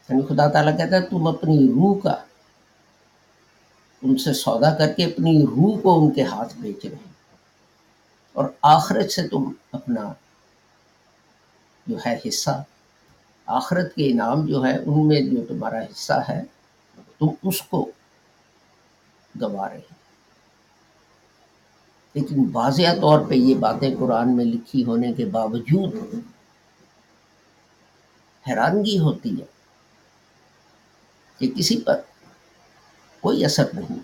یعنی 0.10 0.22
خدا 0.22 0.48
تعالیٰ 0.48 0.78
کہتا 0.78 0.96
ہے، 0.96 1.02
تم 1.02 1.28
اپنی 1.28 1.68
روح 1.68 2.00
کا، 2.00 2.15
ان 4.02 4.18
سے 4.18 4.34
سودا 4.34 4.76
کر 4.76 4.94
کے 4.94 5.06
اپنی 5.06 5.44
روح 5.44 5.82
کو 5.82 6.00
ان 6.00 6.12
کے 6.12 6.24
ہاتھ 6.24 6.54
بیچ 6.58 6.86
رہے 6.86 6.96
ہیں۔ 6.96 7.13
اور 8.34 8.46
آخرت 8.62 9.12
سے 9.12 9.28
تم 9.28 9.52
اپنا 9.72 10.13
جو 11.88 11.98
ہے 12.06 12.20
حصہ، 12.28 12.63
آخرت 13.46 13.96
کے 13.96 14.12
انعام 14.12 14.46
جو 14.46 14.65
ہے، 14.65 14.78
ان 14.78 15.08
میں 15.08 15.22
جو 15.22 15.46
تمہارا 15.48 15.80
حصہ 15.80 16.13
ہے، 16.30 16.44
تم 17.20 17.28
اس 17.44 17.62
کو 17.62 17.91
گوا 19.41 19.70
رہے 19.70 19.78
ہیں۔ 19.78 19.96
لیکن 22.13 22.50
واضح 22.54 22.94
طور 23.02 23.20
پہ 23.20 23.36
یہ 23.36 23.56
باتیں 23.56 23.96
قرآن 24.00 24.38
میں 24.38 24.46
لکھی 24.46 24.84
ہونے 24.84 25.13
کے 25.13 25.26
باوجود 25.26 25.96
حیرانگی 28.50 29.00
ہوتی 29.00 29.41
ہے۔ 29.41 29.55
کہ 31.38 31.52
کسی 31.58 31.82
پر 31.82 32.02
کوئی 33.21 33.45
اثر 33.45 33.65
نہیں 33.74 34.00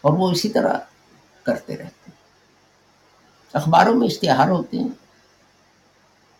اور 0.00 0.12
وہ 0.12 0.30
اسی 0.30 0.48
طرح 0.48 0.78
کرتے 1.42 1.72
رہتے 1.72 2.10
ہیں۔ 2.10 2.18
اخباروں 3.52 3.94
میں 3.94 4.06
اشتہار 4.06 4.48
ہوتے 4.48 4.76
ہیں۔ 4.78 4.88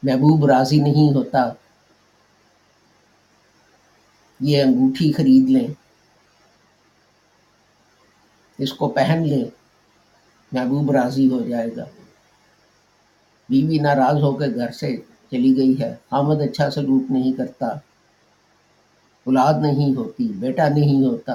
محبوب 0.03 0.47
راضی 0.47 0.77
نہیں 0.77 1.15
ہوتا۔ 1.15 1.53
یہ 4.41 4.63
انگوٹھی 4.63 5.13
خرید 5.13 5.51
لیں۔ 5.51 5.69
اس 8.59 8.73
کو 8.73 8.89
پہن 8.89 9.23
لیں۔ 9.27 9.45
محبوب 10.53 10.91
راضی 10.91 11.31
ہو 11.31 11.43
جائے 11.49 11.77
گا۔ 11.77 11.85
بیوی 13.49 13.79
ناراض 13.79 14.23
ہو 14.23 14.37
کے 14.37 14.55
گھر 14.55 14.71
سے 14.71 14.97
چلی 15.31 15.57
گئی 15.57 15.81
ہے۔ 15.81 15.95
آمد 16.11 16.41
اچھا 16.41 16.71
سلوک 16.71 17.03
نہیں 17.11 17.33
کرتا۔ 17.33 17.67
اولاد 19.29 19.55
نہیں 19.63 19.97
ہوتی، 19.97 20.29
بیٹا 20.29 20.69
نہیں 20.69 21.07
ہوتا۔ 21.07 21.33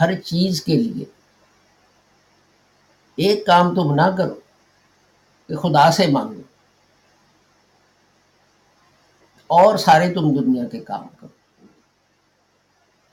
ہر 0.00 0.20
چیز 0.20 0.62
کے 0.64 0.76
لیے۔ 0.76 1.04
ایک 3.16 3.46
کام 3.46 3.74
تم 3.74 3.94
نہ 3.94 4.16
کرو، 4.18 4.34
کہ 5.46 5.56
خدا 5.56 5.90
سے 5.90 6.06
مانگو۔ 6.06 6.40
اور 9.46 9.76
سارے 9.76 10.14
تم 10.14 10.34
دنیا 10.38 10.68
کے 10.68 10.80
کام 10.80 11.06
کرو۔ 11.20 11.66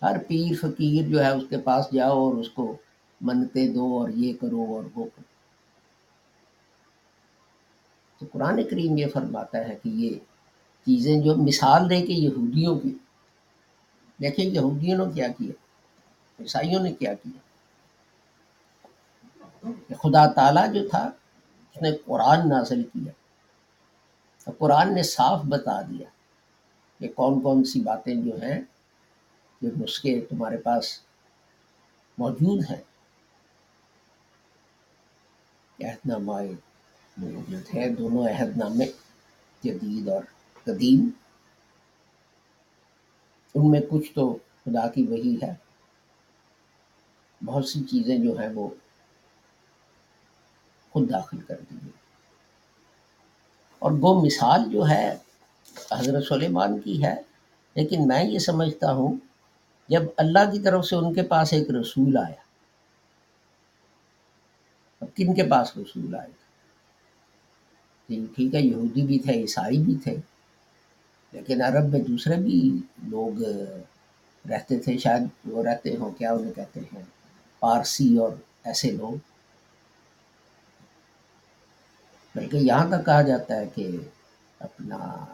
ہر 0.02 0.18
پیر 0.28 0.56
فقیر 0.62 1.10
جو 1.10 1.24
ہے، 1.24 1.30
اس 1.30 1.44
کے 1.50 1.58
پاس 1.58 1.86
جاؤ 1.94 2.18
اور 2.18 2.34
اس 2.34 2.50
کو 2.50 2.78
منتے 3.22 3.74
دو 3.74 4.00
اور 4.00 4.10
یہ 4.10 4.34
کرو 4.42 4.62
اور 4.62 4.84
وہ 4.96 5.06
کرو۔ 5.06 5.38
تو 8.20 8.26
قرآن 8.32 8.64
کریم 8.64 8.98
یہ 8.98 9.06
فرماتا 9.14 9.58
ہے 9.58 9.76
کہ 9.84 9.90
یہ 9.90 10.20
چیزیں 10.88 11.22
جو 11.22 11.36
مثال 11.36 11.90
دے 11.90 12.06
کے 12.06 12.14
یہودیوں 12.14 12.80
کی۔ 12.80 12.98
دیکھیں 14.22 14.46
یہودیوں 14.46 15.08
نے 15.08 15.14
کیا 15.14 15.28
کیا، 15.28 15.52
عیسائیوں 16.40 16.84
نے 16.84 16.92
کیا 16.92 17.14
کیا۔ 17.14 17.38
کہ 19.88 19.96
خدا 19.96 20.32
تعالیٰ 20.32 20.74
جو 20.74 20.90
تھا، 20.90 21.12
اس 21.76 21.82
نے 21.82 21.92
قرآن 22.06 22.50
نازل 22.50 22.84
کیا۔ 22.84 23.12
قرآن 24.58 24.96
نے 24.96 25.04
صاف 25.04 25.42
بتا 25.44 25.82
دیا 25.82 26.10
کہ 27.00 27.08
کون 27.08 27.42
کون 27.42 27.64
سی 27.64 27.82
باتیں 27.82 28.16
جو 28.16 28.42
ہیں 28.42 28.62
یہ 29.62 29.70
نسخے 29.84 30.22
تمہارے 30.22 30.58
پاس 30.58 31.00
موجود 32.18 32.64
ہیں۔ 32.70 32.82
عہد 35.86 35.98
نامہ 36.06 36.32
موجود 37.18 37.76
ہے، 37.76 37.90
دونوں 37.90 38.28
عہد 38.28 38.58
نامے 38.58 38.86
جدید 39.64 40.10
اور 40.10 40.37
قدیم۔ 40.68 41.10
ان 43.56 43.72
میں 43.72 43.82
کچھ 43.90 44.12
تو 44.14 44.34
خدا 44.66 44.88
کی 44.88 45.04
وہی 45.04 45.36
ہے۔ 45.44 45.54
بہت 47.46 47.68
سی 47.70 47.84
چیزیں 47.84 48.18
جو 48.18 48.38
ہیں 48.40 48.50
وہ 48.50 48.68
خود 50.92 51.10
داخل 51.10 51.40
کر 51.42 51.56
دی 51.72 51.76
گئی 51.84 51.92
اور 53.80 53.92
وہ 54.02 54.22
مثال 54.26 54.70
جو 54.72 54.88
ہے 54.90 55.18
حضرت 55.92 56.24
سلیمان 56.24 56.80
کی 56.80 57.04
ہے، 57.04 57.16
لیکن 57.76 58.08
میں 58.08 58.24
یہ 58.24 58.40
سمجھتا 58.40 58.92
ہوں، 58.94 59.16
جب 59.90 60.04
اللہ 60.18 60.52
کی 60.52 60.60
طرف 60.60 60.86
سے 60.86 60.96
ان 60.96 61.14
کے 61.14 61.24
پاس 61.24 61.54
ایک 61.54 61.70
رسول 61.72 62.18
آیا، 62.18 62.42
اب 65.02 65.08
کن 65.16 65.34
کے 65.34 65.44
پاس 65.44 65.78
رسول 65.78 66.16
آئے 66.16 66.28
تھا 66.28 66.46
جی، 68.10 68.26
ٹھیک 68.36 68.56
ہے، 68.56 68.62
یہودی 68.62 69.02
بھی 69.02 69.20
تھے، 69.20 69.34
عیسائی 69.34 69.78
بھی 69.78 69.96
تھے۔ 70.04 70.16
لیکن 71.32 71.62
عرب 71.62 71.90
میں 71.90 72.00
دوسرے 72.00 72.36
بھی 72.36 72.82
لوگ 73.04 73.44
رہتے 74.50 74.80
تھے 74.80 74.98
شاید، 74.98 75.22
وہ 75.46 75.64
رہتے 75.64 75.96
ہوں، 75.96 76.12
کیا 76.12 76.32
انہیں 76.34 76.54
کہتے 76.54 76.80
ہیں؟ 76.80 77.04
پارسی 77.60 78.18
اور 78.18 78.32
ایسے 78.64 78.92
لوگ۔ 78.92 79.14
بلکہ 82.36 82.58
یہاں 82.58 82.90
تک 82.90 83.06
کہا 83.06 83.22
جاتا 83.22 83.56
ہے 83.56 83.68
کہ 83.76 83.98
اپنا 84.60 85.26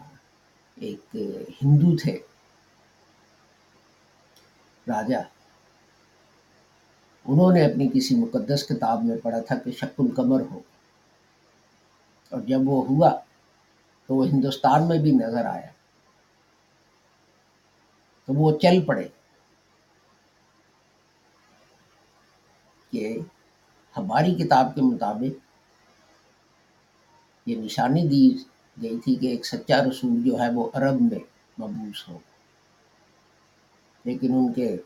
ایک 0.76 1.16
ہندو 1.64 1.98
تھے۔ 1.98 2.20
راجا، 4.88 5.20
انہوں 7.26 7.54
نے 7.54 7.66
اپنی 7.66 7.90
کسی 7.94 8.16
مقدس 8.16 8.68
کتاب 8.68 9.04
میں 9.04 9.18
پڑھا 9.24 9.40
تھا 9.40 9.56
کہ 9.56 9.72
شک 9.72 10.00
القمر 10.00 10.42
ہو۔ 10.52 10.60
اور 12.30 12.42
جب 12.42 12.60
وہ 12.66 12.86
ہوا 12.86 13.20
تو 14.08 14.16
وہ 14.16 14.28
ہندوستان 14.28 14.88
میں 14.88 14.98
بھی 14.98 15.12
نظر 15.12 15.46
آیا۔ 15.46 15.68
تو 18.26 18.34
وہ 18.34 18.60
چل 18.60 18.86
پڑے۔ 18.86 19.08
کہ 22.92 23.18
ہماری 23.98 24.36
کتاب 24.36 24.76
کے 24.76 24.82
مطابق 24.82 25.48
یہ 27.46 27.56
نشانی 27.56 28.08
دی 28.08 28.38
گئی 28.82 29.00
تھی 29.00 29.16
کہ 29.16 29.28
ایک 29.28 29.46
سچا 29.46 29.84
رسول 29.84 30.24
جو 30.24 30.40
ہے 30.40 30.54
وہ 30.54 30.70
عرب 30.74 31.02
میں 31.02 31.20
مبوس 31.62 32.08
ہو۔ 32.08 32.20
لیکن 34.04 34.34
ان 34.34 34.54
کے 34.54 34.78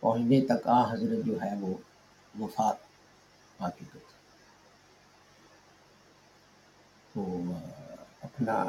پہنچنے 0.00 0.40
تک 0.40 0.66
آ 0.66 0.92
حضرت 0.92 1.26
جو 1.26 1.42
ہے 1.42 1.56
وہ 1.60 1.74
وفات 2.40 2.76
پا 3.58 3.70
چکے 3.70 3.84
تھے۔ 3.92 4.18
تو 7.12 7.38
اپنا، 8.22 8.64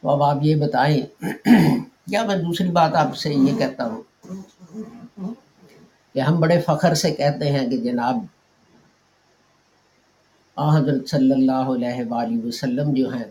تو 0.00 0.10
اب 0.10 0.22
آپ 0.22 0.36
یہ 0.42 0.56
بتائیں 0.56 1.24
کیا 2.06 2.24
میں 2.26 2.36
دوسری 2.36 2.70
بات 2.70 2.94
آپ 2.94 3.16
سے 3.16 3.34
یہ 3.34 3.58
کہتا 3.58 3.84
ہوں 3.86 4.02
کہ 6.14 6.20
ہم 6.20 6.40
بڑے 6.40 6.60
فخر 6.60 6.94
سے 6.94 7.10
کہتے 7.10 7.50
ہیں 7.50 7.70
کہ 7.70 7.76
جناب 7.76 8.16
آ 10.56 10.76
حضرت 10.78 11.08
صلی 11.08 11.32
اللہ 11.32 11.70
علیہ 11.74 12.04
وآلہ 12.10 12.46
وسلم 12.46 12.92
جو 12.94 13.08
ہیں، 13.08 13.24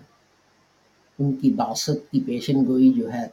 ان 1.19 1.33
کی 1.33 1.51
باست 1.51 2.11
کی 2.11 2.19
پیشن 2.21 2.65
گوئی 2.65 2.93
جو 2.93 3.13
ہے، 3.13 3.27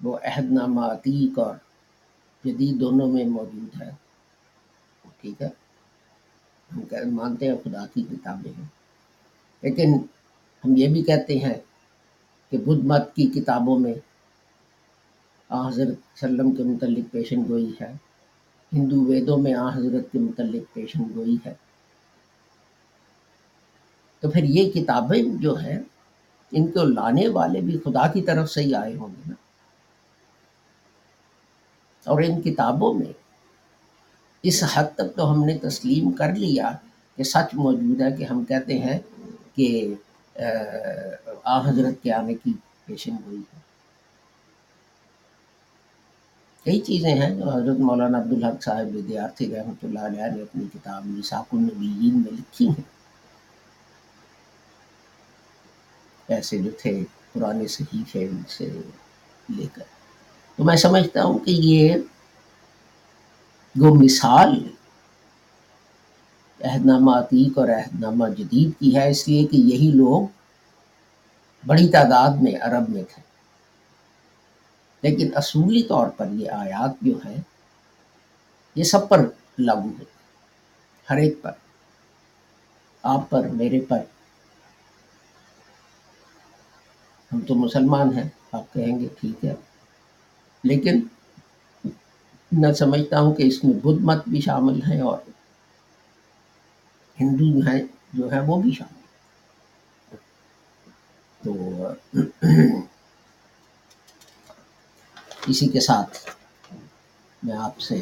وہ 0.00 0.18
عہد 0.24 0.52
نامہ 0.52 0.80
عتیق 0.80 1.38
اور 1.38 1.54
جدید 2.44 2.80
دونوں 2.80 3.12
میں 3.12 3.24
موجود 3.24 3.82
ہے 3.82 3.90
ٹھیک 5.20 5.42
ہے؟ 5.42 5.48
ہم 6.70 7.14
مانتے 7.14 7.48
ہیں، 7.48 7.54
خدا 7.64 7.84
کی 7.94 8.02
کتابیں 8.02 8.52
ہیں۔ 8.58 8.66
لیکن 9.62 9.94
ہم 10.64 10.76
یہ 10.76 10.88
بھی 10.88 11.02
کہتے 11.02 11.38
ہیں 11.38 11.54
کہ 12.52 12.58
بدھ 12.58 12.86
مت 12.86 13.14
کی 13.14 13.26
کتابوں 13.26 13.78
میں 13.78 13.94
آ، 15.48 15.68
حضرت 15.68 15.88
وسلم 15.88 16.54
کے 16.54 16.62
متعلق 16.62 17.12
پیشن 17.12 17.44
گوئی 17.48 17.72
ہے، 17.80 17.92
ہندو 18.72 19.04
ویدوں 19.04 19.38
میں 19.38 19.54
آ، 19.54 19.68
حضرت 19.76 20.12
کے 20.12 20.18
متعلق 20.18 20.74
پیشن 20.74 21.02
گوئی 21.14 21.36
ہے۔ 21.46 21.54
تو 24.20 24.30
پھر 24.30 24.44
یہ 24.44 24.70
کتابیں 24.70 25.22
جو 25.42 25.54
ہیں، 25.54 25.78
ان 26.52 26.66
کو 26.66 26.82
لانے 26.82 27.28
والے 27.28 27.60
بھی 27.60 27.78
خدا 27.78 28.06
کی 28.06 28.22
طرف 28.22 28.50
سے 28.50 28.62
ہی 28.62 28.74
آئے 28.74 28.96
ہوں 28.96 29.08
گے 29.08 29.22
نا۔ 29.26 29.34
اور 32.10 32.22
ان 32.22 32.42
کتابوں 32.42 32.94
میں 32.94 33.12
اس 34.42 34.64
حد 34.74 34.84
تک 34.94 35.16
تو 35.16 35.32
ہم 35.32 35.44
نے 35.44 35.58
تسلیم 35.58 36.10
کر 36.10 36.34
لیا 36.34 36.70
کہ 37.16 37.24
سچ 37.24 37.54
موجود 37.54 38.00
ہے 38.00 38.12
کہ 38.12 38.24
ہم 38.24 38.44
کہتے 38.44 38.78
ہیں 38.78 38.98
کہ 39.54 39.94
آ 41.44 41.68
حضرت 41.68 42.02
کے 42.02 42.12
آنے 42.12 42.34
کی 42.34 42.52
پیشن 42.84 43.16
گوئی 43.26 43.38
ہے۔ 43.38 43.58
کئی 46.64 46.80
چیزیں 46.80 47.14
ہیں 47.14 47.30
جو 47.30 47.50
حضرت 47.50 47.78
مولانا 47.78 48.18
عبدالحق 48.18 48.62
صاحب 48.62 48.96
ودیارتھی 48.96 49.56
رحمۃ 49.56 49.80
اللہ 49.82 49.98
علیہ 49.98 50.22
نے 50.36 50.42
اپنی 50.42 50.64
کتاب 50.72 51.06
مساق 51.06 51.46
النبیین 51.52 52.22
میں 52.22 52.32
لکھی 52.32 52.68
ہیں۔ 52.68 52.82
ایسے 56.28 56.58
جو 56.58 56.70
تھے 56.78 57.04
پرانے 57.32 57.66
صحیفے 57.66 58.28
سے 58.48 58.68
لے 59.48 59.66
کر۔ 59.74 59.82
تو 60.56 60.64
میں 60.64 60.76
سمجھتا 60.76 61.24
ہوں 61.24 61.38
کہ 61.38 61.50
یہ 61.50 61.96
وہ 63.76 63.94
مثال 63.94 64.68
عہد 66.64 66.86
نامہ 66.86 67.10
عتیق 67.10 67.58
اور 67.58 67.68
عہد 67.68 68.00
نامہ 68.00 68.28
جدید 68.28 68.80
کی 68.80 68.96
ہے، 68.96 69.10
اس 69.10 69.28
لیے 69.28 69.46
کہ 69.46 69.56
یہی 69.56 69.90
لوگ 69.94 70.26
بڑی 71.66 71.88
تعداد 71.88 72.30
میں 72.42 72.52
عرب 72.60 72.88
میں 72.88 73.02
تھے۔ 73.02 73.22
لیکن 75.02 75.30
اصولی 75.34 75.82
طور 75.82 76.06
پر 76.06 76.26
یہ 76.32 76.50
آیات 76.50 76.90
جو 77.00 77.18
ہیں، 77.24 77.36
یہ 78.74 78.82
سب 78.82 79.08
پر 79.08 79.26
لاگو 79.58 79.88
ہے 79.88 80.04
ہر 81.10 81.16
ایک 81.16 81.42
پر۔ 81.42 81.50
آپ 83.02 83.30
پر، 83.30 83.48
میرے 83.48 83.80
پر۔ 83.80 84.00
ہم 87.32 87.40
تو 87.40 87.54
مسلمان 87.54 88.18
ہیں، 88.18 88.28
آپ 88.52 88.72
کہیں 88.72 88.98
گے 88.98 89.08
ٹھیک 89.20 89.44
ہے۔ 89.44 89.54
لیکن 90.64 91.00
میں 92.52 92.72
سمجھتا 92.72 93.20
ہوں 93.20 93.34
کہ 93.34 93.42
اس 93.42 93.64
میں 93.64 93.74
بدھ 93.74 94.02
مت 94.02 94.28
بھی 94.28 94.40
شامل 94.40 94.80
ہیں 94.82 95.00
اور 95.00 95.18
ہندو 97.20 97.60
جو 97.60 97.70
ہیں 97.70 97.82
جو 98.12 98.32
ہے 98.32 98.40
وہ 98.40 98.62
بھی 98.62 98.72
شامل 98.72 99.00
تو 101.44 101.54
اسی 105.46 105.68
کے 105.68 105.80
ساتھ 105.80 106.18
میں 107.42 107.56
آپ 107.56 107.80
سے 107.80 108.00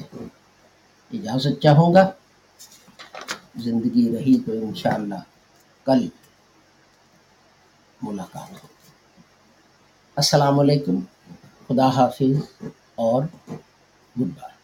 اجازت 1.13 1.63
چاہوں 1.63 1.95
گا۔ 1.95 2.11
زندگی 3.57 4.17
رہی 4.17 4.41
تو 4.47 4.53
انشاءاللہ 4.53 5.15
کل 5.85 6.09
ملاقات 8.03 8.65
ہو۔ 8.65 8.69
السلام 10.17 10.61
علیکم، 10.61 11.01
خدا 11.69 11.89
حافظ 11.89 12.65
اور 12.95 13.23
گڈ 14.21 14.41
بائے۔ 14.41 14.60